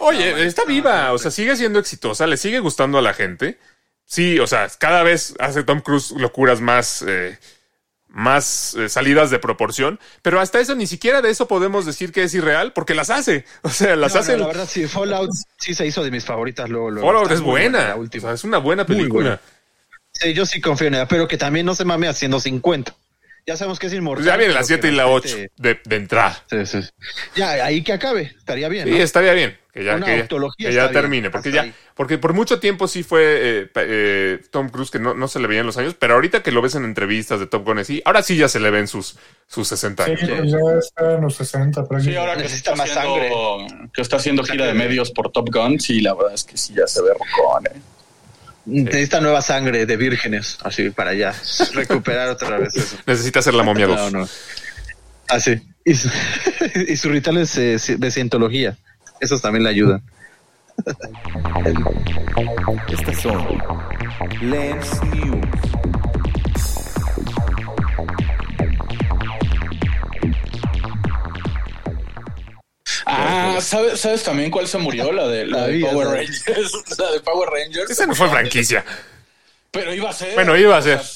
[0.00, 3.58] Oye, está viva, o sea, sigue siendo exitosa, le sigue gustando a la gente.
[4.04, 7.38] Sí, o sea, cada vez hace Tom Cruise locuras más, eh,
[8.08, 12.22] más eh, salidas de proporción, pero hasta eso, ni siquiera de eso podemos decir que
[12.22, 13.44] es irreal, porque las hace.
[13.62, 14.38] O sea, las No, no, hace.
[14.38, 16.90] la verdad, sí, Fallout sí se hizo de mis favoritas luego.
[16.90, 17.06] luego.
[17.08, 17.88] Fallout es buena.
[17.88, 18.22] la o última.
[18.28, 19.22] sea, es una buena película.
[19.22, 19.40] buena.
[20.12, 22.94] Sí, yo sí confío en ella, pero que también no se mame haciendo 50.
[23.46, 24.24] Ya sabemos que es inmortal.
[24.26, 26.44] Ya viene la pero 7 que y la de 8 repente- de, de entrada.
[26.50, 26.80] Sí, sí.
[27.36, 28.84] Ya, ahí que acabe, estaría bien.
[28.88, 28.96] Sí, ¿no?
[28.96, 31.62] estaría bien que ya, Una que ya- autología que ya está bien, termine, porque ya,
[31.62, 31.74] ahí.
[31.94, 33.22] porque por mucho tiempo sí fue
[33.62, 36.50] eh, eh, Tom Cruise que no, no se le veían los años, pero ahorita que
[36.50, 39.16] lo ves en entrevistas de Top Gun sí, ahora sí ya se le ven sus,
[39.46, 40.30] sus 60 Sí, años.
[40.38, 41.82] pues ya está en los 60.
[41.82, 42.18] Sí, prácticamente.
[42.18, 45.78] ahora que Necesita está más haciendo, que está haciendo gira de medios por Top Gun,
[45.78, 47.80] sí, la verdad es que sí ya se ve rocón, eh.
[48.68, 51.32] Necesita nueva sangre de vírgenes, así para ya
[51.74, 52.96] recuperar otra vez eso.
[53.06, 54.12] Necesita hacer la momia 2.
[54.12, 54.28] No, no.
[55.28, 55.60] Así.
[55.84, 56.10] Y, su-
[56.88, 58.76] y sus rituales eh, de cientología.
[59.20, 60.02] Esos también le ayudan.
[62.88, 63.62] Estas son
[64.40, 65.46] Lens News.
[73.08, 75.12] Ah, ¿sabes, ¿sabes también cuál se murió?
[75.12, 76.08] La de, la de Power.
[76.08, 76.72] Rangers.
[76.98, 77.90] La de Power Rangers.
[77.90, 78.84] Esa no fue franquicia.
[79.70, 80.34] Pero iba a ser.
[80.34, 80.98] Bueno, iba a ser.
[80.98, 81.15] O sea,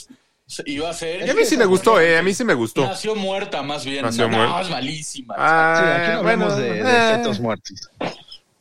[0.66, 1.26] iba a ser.
[1.26, 2.84] Y a mí sí me gustó, eh, a mí sí me gustó.
[2.86, 4.02] Nació muerta, más bien.
[4.02, 4.61] Nació no, muerta.
[4.62, 5.34] es malísima.
[5.34, 7.90] Sí, Ah, aquí no hablamos bueno, de, de eh, fetos muertos.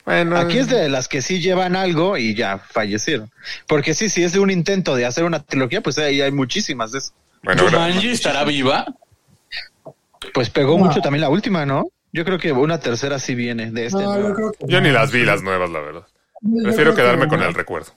[0.04, 3.30] bueno, Aquí es de las que sí llevan algo y ya fallecieron.
[3.66, 6.92] Porque sí, si es de un intento de hacer una trilogía, pues ahí hay muchísimas
[6.92, 7.12] de eso.
[7.42, 8.86] Bueno, ¿Jumanji estará viva?
[10.34, 10.84] Pues pegó No.
[10.84, 11.86] mucho también la última, ¿no?
[12.12, 14.02] Yo creo que una tercera sí viene de este.
[14.02, 14.86] No, yo creo que yo no.
[14.86, 16.02] ni las vi las nuevas, la verdad.
[16.62, 17.92] Prefiero quedarme con el recuerdo.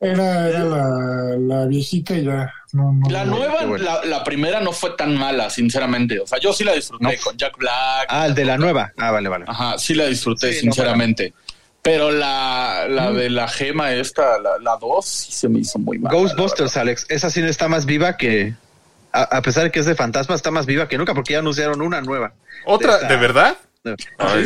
[0.00, 2.52] Era, era la, la viejita y ya.
[2.72, 3.36] No, no, La no.
[3.36, 3.84] nueva, bueno.
[3.84, 6.20] la, la primera no fue tan mala, sinceramente.
[6.20, 7.10] O sea, yo sí la disfruté No.
[7.24, 8.06] con Jack Black.
[8.08, 8.92] Ah, el de la nueva.
[8.96, 9.44] Ah, vale, vale.
[9.48, 11.32] Ajá, sí la disfruté, Sí, no, sinceramente.
[11.82, 15.98] Pero la, la de la gema esta, la, la dos, sí se me hizo muy
[15.98, 16.16] mala.
[16.16, 17.06] Ghostbusters, Alex.
[17.08, 18.54] Esa sí está más viva que.
[19.12, 21.38] A, a pesar de que es de fantasma, está más viva que nunca porque ya
[21.40, 22.34] anunciaron una nueva.
[22.66, 22.96] ¿Otra?
[22.96, 23.56] esta- ¿De verdad?
[24.18, 24.44] Ay,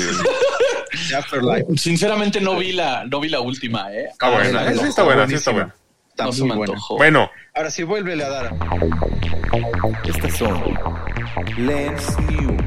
[1.16, 1.66] Afterlife.
[1.76, 4.08] Sinceramente no vi la, no vi la última, ¿eh?
[4.12, 4.60] está buena.
[4.60, 5.74] Ah, Sí, está buena, sí está buena.
[6.10, 6.72] Está no se muy me buena.
[6.74, 6.96] antojó.
[6.96, 8.54] Bueno, Ahora sí, vuelve a dar.
[10.04, 10.78] Estas son
[11.58, 12.62] Lens News.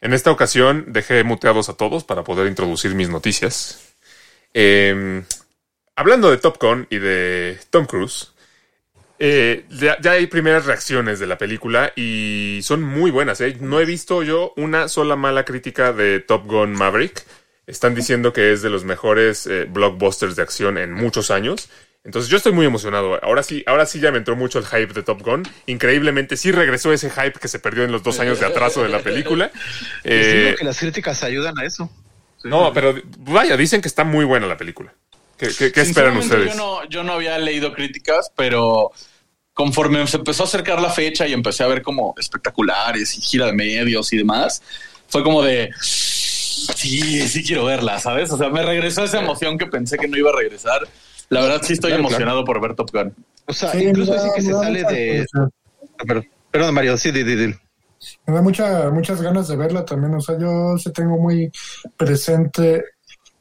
[0.00, 3.94] En esta ocasión dejé muteados a todos para poder introducir mis noticias.
[4.52, 5.22] Eh,
[5.94, 8.31] hablando de Top Gun y de Tom Cruise,
[9.24, 13.40] eh, ya, ya hay primeras reacciones de la película y son muy buenas.
[13.40, 13.56] ¿eh?
[13.60, 17.24] No he visto yo una sola mala crítica de Top Gun Maverick.
[17.68, 21.68] Están diciendo que es de los mejores eh, blockbusters de acción en muchos años.
[22.02, 23.22] Entonces yo estoy muy emocionado.
[23.24, 25.44] Ahora sí, ahora sí ya me entró mucho el hype de Top Gun.
[25.66, 28.88] Increíblemente sí regresó ese hype que se perdió en los dos años de atraso de
[28.88, 29.52] la película.
[30.02, 31.88] Eh, que las críticas ayudan a eso.
[32.38, 32.48] Sí.
[32.48, 34.92] no, pero vaya, dicen que está muy buena la película.
[35.38, 36.52] ¿Qué, qué- qué esperan ustedes?
[36.52, 38.90] Yo no, yo no había leído críticas, pero
[39.54, 43.46] conforme se empezó a acercar la fecha y empecé a ver como espectaculares y gira
[43.46, 44.62] de medios y demás,
[45.08, 48.30] fue como de sí, sí quiero verla, ¿sabes?
[48.30, 50.80] O sea, me regresó esa emoción que pensé que no iba a regresar.
[51.28, 53.14] La verdad sí estoy Claro, emocionado por ver Top Gun.
[53.46, 55.26] O sea, Sí, incluso así que se sale de.
[55.34, 55.48] Ah,
[56.06, 57.54] Perdón, perdón, Mario, sí, di, di, di.
[58.26, 60.14] Me da mucha, muchas ganas de verla también.
[60.14, 61.50] O sea, yo sí tengo muy
[61.96, 62.82] presente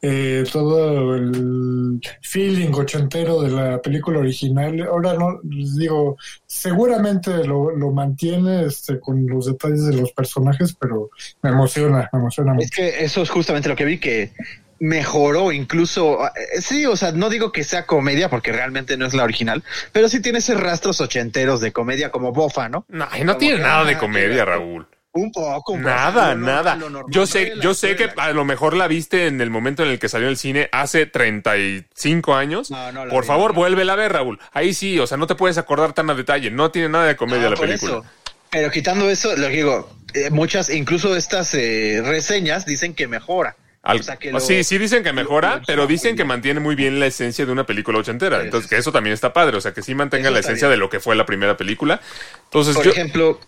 [0.02, 4.82] eh, todo el feeling ochentero de la película original.
[4.82, 11.12] Ahora no, digo, seguramente lo, lo mantiene este, con los detalles de los personajes, pero
[11.44, 12.66] me emociona, me emociona mucho.
[12.66, 14.32] Es que eso es justamente lo que vi que
[14.80, 19.14] mejoró incluso eh, sí o sea no digo que sea comedia porque realmente no es
[19.14, 23.20] la original pero sí tiene esos rastros ochenteros de comedia como bofa no No, y
[23.24, 24.88] no Como tiene nada de ah, comedia, Raúl.
[25.14, 26.78] Un poco Nada, nada.
[27.10, 30.00] Yo sé, yo sé que a lo mejor la viste en el momento en el
[30.00, 32.72] que salió el cine hace 35 años.
[32.72, 33.60] No, no la Por vi, favor, no.
[33.60, 34.40] vuélvela a ver, Raúl.
[34.54, 36.52] Ahí sí, o sea, no te puedes acordar tan a detalle.
[36.52, 37.92] No tiene nada de comedia Ah, la película.
[37.94, 38.06] eso.
[38.50, 43.56] pero quitando eso lo que digo eh, muchas incluso estas eh, reseñas dicen que mejora
[43.84, 46.24] Al- O sea, que o lo- sí, sí dicen que mejora, lo- pero dicen que
[46.24, 48.42] mantiene muy bien la esencia de una película ochentera.
[48.44, 49.58] Entonces, que eso también está padre.
[49.58, 50.78] O sea, que sí mantenga la esencia bien.
[50.78, 52.00] de lo que fue la primera película.
[52.44, 53.40] Entonces, por yo, ejemplo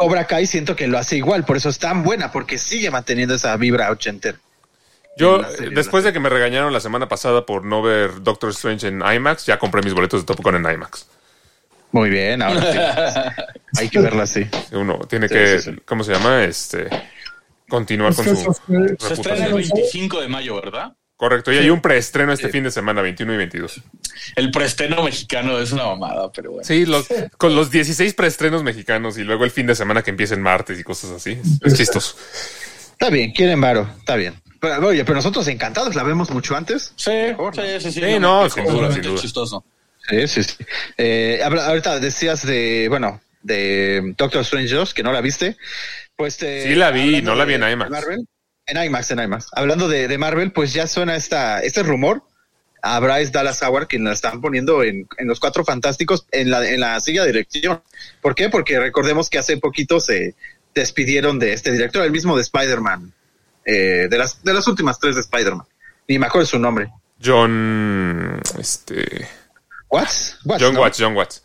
[0.00, 3.34] Cobra Kai siento que lo hace igual por eso es tan buena porque sigue manteniendo
[3.34, 4.38] esa vibra ochentera
[5.18, 5.42] yo
[5.74, 9.44] después de que me regañaron la semana pasada por no ver Doctor Strange en IMAX,
[9.44, 11.06] ya compré mis boletos de Top Gun en IMAX.
[11.92, 12.78] muy bien ahora sí.
[13.78, 15.82] hay que verla así Uno tiene Sí, que, sí, sí.
[15.84, 16.44] ¿cómo se llama?
[16.44, 16.88] Este,
[17.68, 18.52] continuar Es con que su
[19.06, 19.76] Se estrena el reputación.
[19.76, 20.92] 25 de mayo, ¿verdad?
[21.20, 23.82] Correcto, y hay un preestreno este fin de semana, 21 y 22.
[24.36, 26.66] El preestreno mexicano es una mamada, pero bueno.
[26.66, 30.32] Sí, los, con los 16 preestrenos mexicanos y luego el fin de semana que empieza
[30.32, 31.32] en martes y cosas así.
[31.32, 32.16] Es, es chistoso.
[32.92, 34.32] Está bien, quieren varo, está bien.
[34.60, 36.94] Pero, oye, pero nosotros encantados la vemos mucho antes.
[36.96, 37.80] Sí, Mejor, sí, ¿no?
[37.80, 38.00] sí, sí.
[38.00, 39.20] Sí, no, sin duda, sin duda.
[39.20, 39.62] chistoso.
[40.08, 40.56] Sí, sí, sí.
[40.96, 45.58] Eh, ahorita decías de, bueno, de Doctor Strange 2, que no la viste.
[46.16, 47.90] Pues eh, Sí la vi, no la vi en IMAX.
[47.90, 48.26] Marvel,
[48.70, 49.48] en IMAX, en IMAX.
[49.52, 52.22] Hablando de, de Marvel, pues ya suena esta, este rumor
[52.82, 56.66] a Bryce Dallas Howard, quien la están poniendo en, en los cuatro fantásticos en la,
[56.66, 57.82] en la silla de dirección.
[58.22, 58.48] ¿Por qué?
[58.48, 60.34] Porque recordemos que hace poquito se
[60.74, 63.12] despidieron de este director, el mismo de Spider-Man,
[63.66, 65.66] eh, de, las, de las últimas tres de Spider-Man.
[66.08, 66.90] Ni me acuerdo su nombre.
[67.22, 69.28] John, este,
[69.90, 70.38] ¿Watts?
[70.44, 70.80] Watts, John ¿no?
[70.80, 71.42] Watts, John Watts.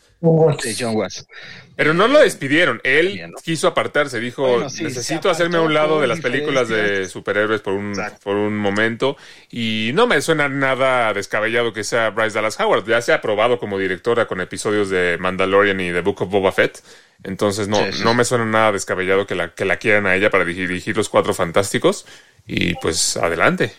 [0.60, 1.28] Sí, John Watts.
[1.76, 2.80] Pero no lo despidieron.
[2.84, 3.38] Él Bien, ¿no?
[3.44, 4.20] quiso apartarse.
[4.20, 7.90] Dijo: Bueno, sí, Necesito hacerme a un lado de las películas de superhéroes por un,
[7.90, 8.20] Exacto.
[8.24, 9.18] por un momento.
[9.52, 12.88] Y no me suena nada descabellado que sea Bryce Dallas Howard.
[12.88, 16.52] Ya se ha probado como directora con episodios de Mandalorian y The Book of Boba
[16.54, 16.82] Fett.
[17.24, 20.16] Entonces no, Sí, sí, no me suena nada descabellado que la, que la quieran a
[20.16, 22.06] ella para dirigir los cuatro fantásticos.
[22.48, 23.74] Y pues adelante.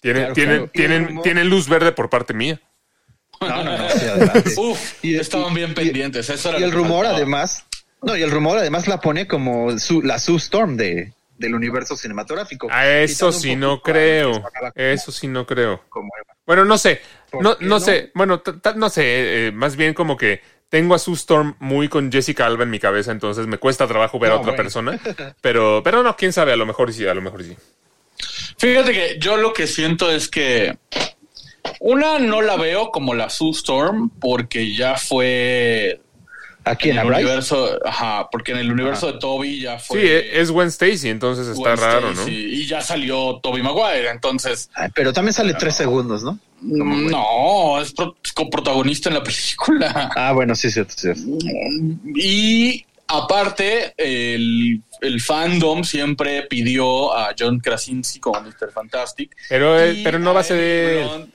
[0.00, 0.70] Tienen, Claro, tienen, claro.
[0.72, 2.60] Tienen, tienen luz verde por parte mía.
[3.40, 4.52] No, no, no, sí, adelante.
[4.56, 6.28] Uf, Y- estaban bien y- pendientes.
[6.30, 7.64] Eso era Y el rumor además,
[8.02, 11.96] no, y el rumor además la pone como su, la Sue Storm de, del universo
[11.96, 12.68] cinematográfico.
[12.70, 14.42] A eso sí no creo.
[14.74, 15.84] Eso sí no creo.
[16.46, 17.00] Bueno, no sé.
[17.30, 17.80] ¿Por No, no no?
[17.80, 18.10] sé.
[18.14, 18.42] Bueno,
[18.76, 19.48] no sé.
[19.48, 22.78] eh, más bien como que tengo a Sue Storm muy con Jessica Alba en mi
[22.78, 24.62] cabeza, entonces me cuesta trabajo ver a otra bueno.
[24.62, 25.00] persona.
[25.40, 27.56] Pero, pero no, quién sabe, a lo mejor sí, a lo mejor sí.
[28.58, 30.76] Fíjate que yo lo que siento es que
[31.80, 36.00] Una no la veo como la Sue Storm porque ya fue
[36.64, 37.22] Aquí en el la Bryce.
[37.24, 41.08] universo, ajá, porque en el universo de Toby ya fue Sí, e- es Gwen Stacy,
[41.08, 42.36] entonces está Gwen raro, Stacy, ¿no?
[42.36, 46.38] Y ya salió Toby Maguire, entonces Ay, pero también sale tres segundos, ¿no?
[46.60, 50.10] mm, no, es pro- es coprotagonista en la película.
[50.14, 51.22] Ah, bueno, sí, cierto, cierto.
[52.14, 58.72] Y aparte, el, el fandom siempre pidió a John Krasinski como Mr.
[58.74, 59.34] Fantastic.
[59.48, 61.28] Pero, eh, pero no va a ser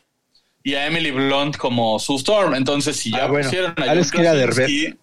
[0.64, 2.56] Y a Emily Blunt como Sue Storm.
[2.56, 3.46] Entonces, si ya Ah, bueno.
[3.50, 4.96] pusieron a Alex John Krasinski...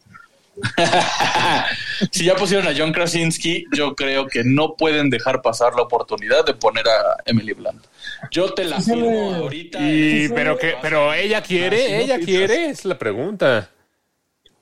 [2.11, 6.45] si ya pusieron a John Krasinski, yo creo que no pueden dejar pasar la oportunidad
[6.45, 7.83] de poner a Emily Blunt.
[8.31, 9.79] Yo te la firmo ahorita.
[9.81, 12.99] Y, en- pero que, pero ella Ah, si quiere, no ella piensas- quiere, es la
[12.99, 13.71] pregunta.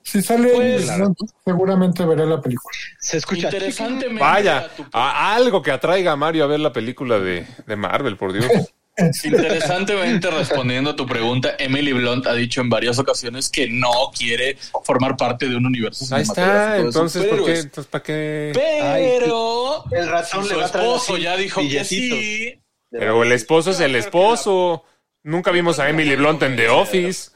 [0.03, 2.77] Si sale Pues, Emily Blunt, seguramente veré la película.
[3.01, 3.47] Se escucha.
[3.49, 4.21] Interesantemente.
[4.23, 8.33] Vaya, a- algo que atraiga a Mario a ver la película de, de Marvel, por
[8.33, 8.47] Dios.
[9.25, 14.57] Interesantemente respondiendo a tu pregunta, Emily Blunt ha dicho en varias ocasiones que no quiere
[14.85, 17.59] formar parte de un universo Ahí está, entonces, ¿por qué?
[17.61, 18.51] Entonces, ¿para qué?
[18.55, 22.61] Pero El ratón su le va a traer esposo ya dijo que sí.
[22.91, 24.85] Pero el esposo es el esposo.
[25.23, 27.31] Nunca vimos a Emily Blunt en The Office.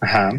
[0.00, 0.30] Ajá.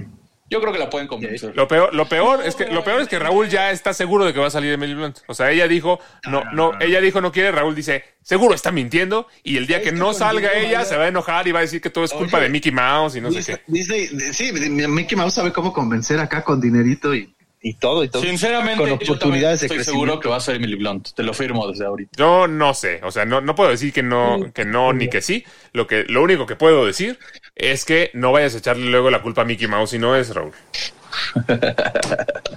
[0.51, 1.55] Yo creo que la pueden convencer.
[1.55, 4.33] Lo peor, lo peor es que lo peor es que Raúl ya está seguro de
[4.33, 5.19] que va a salir Emily Blunt.
[5.27, 5.99] O sea, ella dijo,
[6.29, 9.93] no, no, ella dijo no quiere, Raúl dice, seguro está mintiendo, y el día que
[9.93, 12.35] no salga ella se va a enojar y va a decir que todo es culpa
[12.37, 13.61] Oye, de Mickey Mouse y no sé qué.
[13.65, 18.21] Disney- sí, Mickey Mouse sabe cómo convencer acá con dinerito y, y todo y todo.
[18.21, 19.91] Sinceramente, con oportunidades de estoy crecimiento.
[19.91, 21.09] seguro que va a ser Emily Blunt.
[21.13, 22.11] Te lo firmo desde ahorita.
[22.17, 25.21] Yo no sé, o sea, no, no puedo decir que no, que no ni que
[25.21, 25.45] sí.
[25.73, 27.19] Lo que, lo único que puedo decir
[27.55, 30.33] es que no vayas a echarle luego la culpa a Mickey Mouse y no es
[30.33, 30.53] Raúl.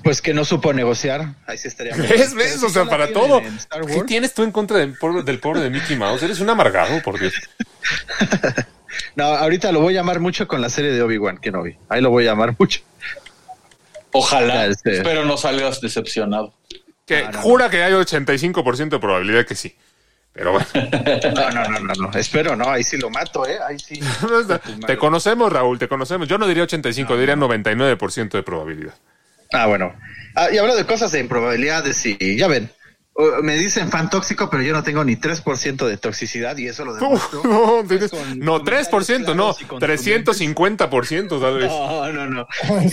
[0.03, 1.35] Pues que no supo negociar.
[1.47, 1.95] Ahí sí estaría.
[1.97, 2.35] ¿Ves?
[2.35, 2.63] ¿Ves?
[2.63, 3.43] O sea, para todo.
[3.87, 6.23] ¿Qué tienes tú en contra del pobre, del pobre de Mickey Mouse?
[6.23, 7.35] Eres un amargado, por Dios.
[9.17, 11.77] No, ahorita lo voy a llamar mucho con la serie de Obi-Wan Kenobi.
[11.89, 12.81] Ahí lo voy a llamar mucho.
[14.15, 14.67] Ojalá.
[14.67, 16.55] Este- Espero no salgas decepcionado.
[17.05, 19.77] Que jura que hay 85% de probabilidad que sí.
[20.33, 20.67] Pero bueno,
[21.35, 22.19] No, no, no, no, no.
[22.19, 22.71] Espero, no.
[22.71, 23.59] Ahí sí lo mato, ¿eh?
[23.69, 24.01] Ahí sí.
[24.87, 26.27] te conocemos, Raúl, te conocemos.
[26.29, 28.95] Yo no diría 85, diría 99% de probabilidad.
[29.53, 29.95] Ah, bueno.
[30.35, 32.71] Ah, y hablo de cosas de improbabilidades y ya ven.
[33.43, 36.95] Me dicen fan tóxico, pero yo no tengo ni 3% de toxicidad y eso lo
[36.95, 37.43] demuestro.
[37.45, 40.07] No, tienes- con no, comentarios 3%, no, claros y contundentes.
[40.27, 41.71] 350% tal vez.
[41.71, 42.47] No, no, no.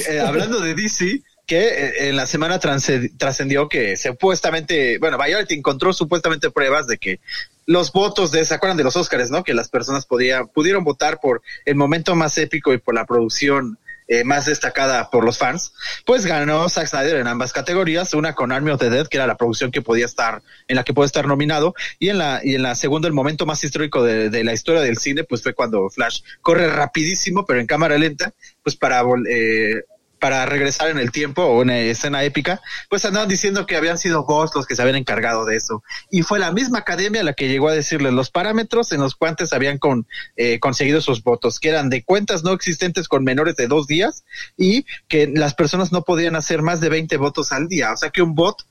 [0.07, 5.91] Eh, hablando de DC, que eh, en la semana trascendió que supuestamente, bueno, Variety encontró
[5.91, 7.19] supuestamente pruebas de que
[7.65, 9.43] los votos de, ¿se acuerdan de los Oscars, no?
[9.43, 13.77] Que las personas podía, pudieron votar por el momento más épico y por la producción
[14.11, 15.73] eh, más destacada por los fans,
[16.05, 19.25] pues ganó Zack Snyder en ambas categorías, una con Army of the Dead, que era
[19.25, 22.55] la producción que podía estar, en la que puede estar nominado, y en la, y
[22.55, 25.53] en la segunda, el momento más histórico de, de la historia del cine, pues fue
[25.53, 29.85] cuando Flash corre rapidísimo, pero en cámara lenta, pues para eh,
[30.21, 34.23] para regresar en el tiempo o una escena épica, pues andaban diciendo que habían sido
[34.23, 35.83] vos los que se habían encargado de eso.
[36.11, 39.51] Y fue la misma academia la que llegó a decirles los parámetros en los cuales
[39.51, 40.05] habían con,
[40.35, 44.23] eh, conseguido esos votos, que eran de cuentas no existentes con menores de dos días
[44.55, 47.91] y que las personas no podían hacer más de 20 votos al día.
[47.91, 48.63] O sea que un bot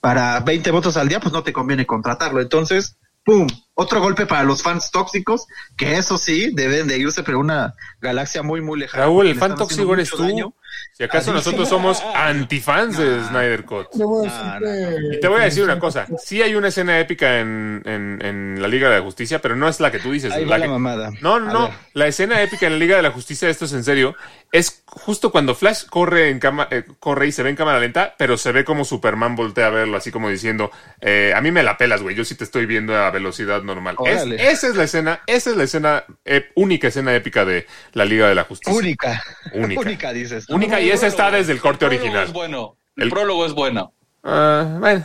[0.00, 2.40] para 20 votos al día, pues no te conviene contratarlo.
[2.40, 3.46] Entonces, ¡pum!
[3.76, 5.46] Otro golpe para los fans tóxicos,
[5.76, 9.04] que eso sí, deben de irse, pero una galaxia muy, muy lejana.
[9.04, 10.22] Raúl, el fan tóxico eres tú.
[10.22, 10.54] daño.
[10.92, 11.74] Si acaso nosotros sí.
[11.74, 13.88] somos antifans de Snyder Cut.
[13.94, 18.62] Y te voy a decir una cosa, sí hay una escena épica en, en, en
[18.62, 20.32] la Liga de la Justicia, pero no es la que tú dices.
[20.32, 21.10] Ahí la va que- la mamada.
[21.20, 21.70] No, no, no.
[21.94, 24.14] La escena épica en la Liga de la Justicia, esto es en serio,
[24.52, 28.14] es justo cuando Flash corre en cama, eh, corre y se ve en cámara lenta,
[28.18, 30.70] pero se ve como Superman voltea a verlo, así como diciendo,
[31.00, 33.96] eh, a mí me la pelas, güey, yo sí te estoy viendo a velocidad normal.
[34.06, 38.04] Es- esa es la escena, esa es la escena, eh, única escena épica de la
[38.04, 38.78] Liga de la Justicia.
[38.78, 39.22] Única.
[39.54, 39.80] Única.
[39.80, 40.48] Única, dices.
[40.50, 42.24] Única, y esa está desde el corte prólogo original.
[42.26, 42.76] Es bueno.
[42.96, 43.92] El, El- prólogo es bueno.
[44.22, 45.04] Ah, bueno,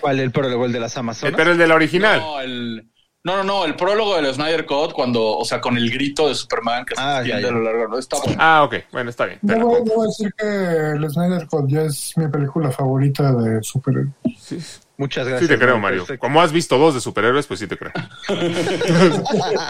[0.00, 0.20] ¿Cuál?
[0.20, 1.34] El prólogo, el de las eh, Amazonas.
[1.36, 2.20] pero el de la original.
[2.20, 2.88] No, el,
[3.24, 6.34] no, no, no, el prólogo del Snyder Cut, cuando, o sea, con el grito de
[6.34, 7.54] Superman que se Ah, extiende ya, ya.
[7.54, 7.98] a lo largo, ¿no?
[7.98, 8.36] está bueno.
[8.38, 9.38] Ah, ok, bueno, está bien.
[9.42, 14.12] voy a decir que el Snyder Cut ya es mi película favorita de superhéroes.
[14.38, 14.58] Sí,
[14.96, 15.50] Muchas sí gracias.
[15.50, 16.20] te creo, Mario, perfecto.
[16.20, 17.92] Como has visto dos de superhéroes, pues sí te creo.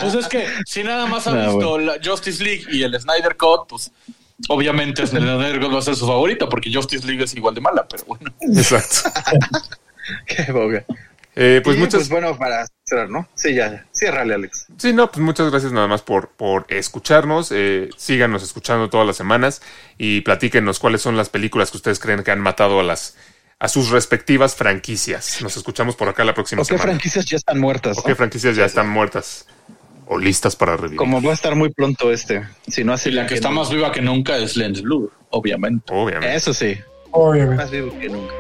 [0.01, 1.93] Pues es que si nada más ha Ah, visto bueno.
[1.93, 3.91] la Justice League y el Snyder Cut, pues
[4.49, 7.61] obviamente el Snyder Cut va a ser su favorita porque Justice League es igual de
[7.61, 8.33] mala, pero bueno.
[8.41, 9.11] Exacto.
[10.27, 10.85] Qué boga.
[11.37, 13.27] Eh, pues Y, muchas, pues bueno, para cerrar, ¿no?
[13.35, 13.87] Sí, ya, ya.
[13.93, 14.67] Ciérrale, Alex.
[14.79, 17.51] sí, no, pues muchas gracias nada más por, por escucharnos.
[17.51, 19.61] Eh, síganos escuchando todas las semanas
[19.99, 23.17] y platíquenos cuáles son las películas que ustedes creen que han matado a las
[23.59, 25.39] a sus respectivas franquicias.
[25.43, 26.85] Nos escuchamos por acá la próxima ¿O qué semana.
[26.93, 27.99] franquicias ya están muertas?
[27.99, 29.47] ¿O qué franquicias ya están muertas?
[30.07, 30.99] o listas para revivir.
[30.99, 32.47] Como va a estar muy pronto este.
[32.69, 35.11] Si no hace Y la que está no- más viva que nunca es Lens Blue,
[35.31, 35.91] obviamente.
[35.95, 36.37] Obviamente.
[36.37, 36.77] Eso sí,
[37.11, 37.57] Obviamente.
[37.57, 38.35] más vivo que nunca.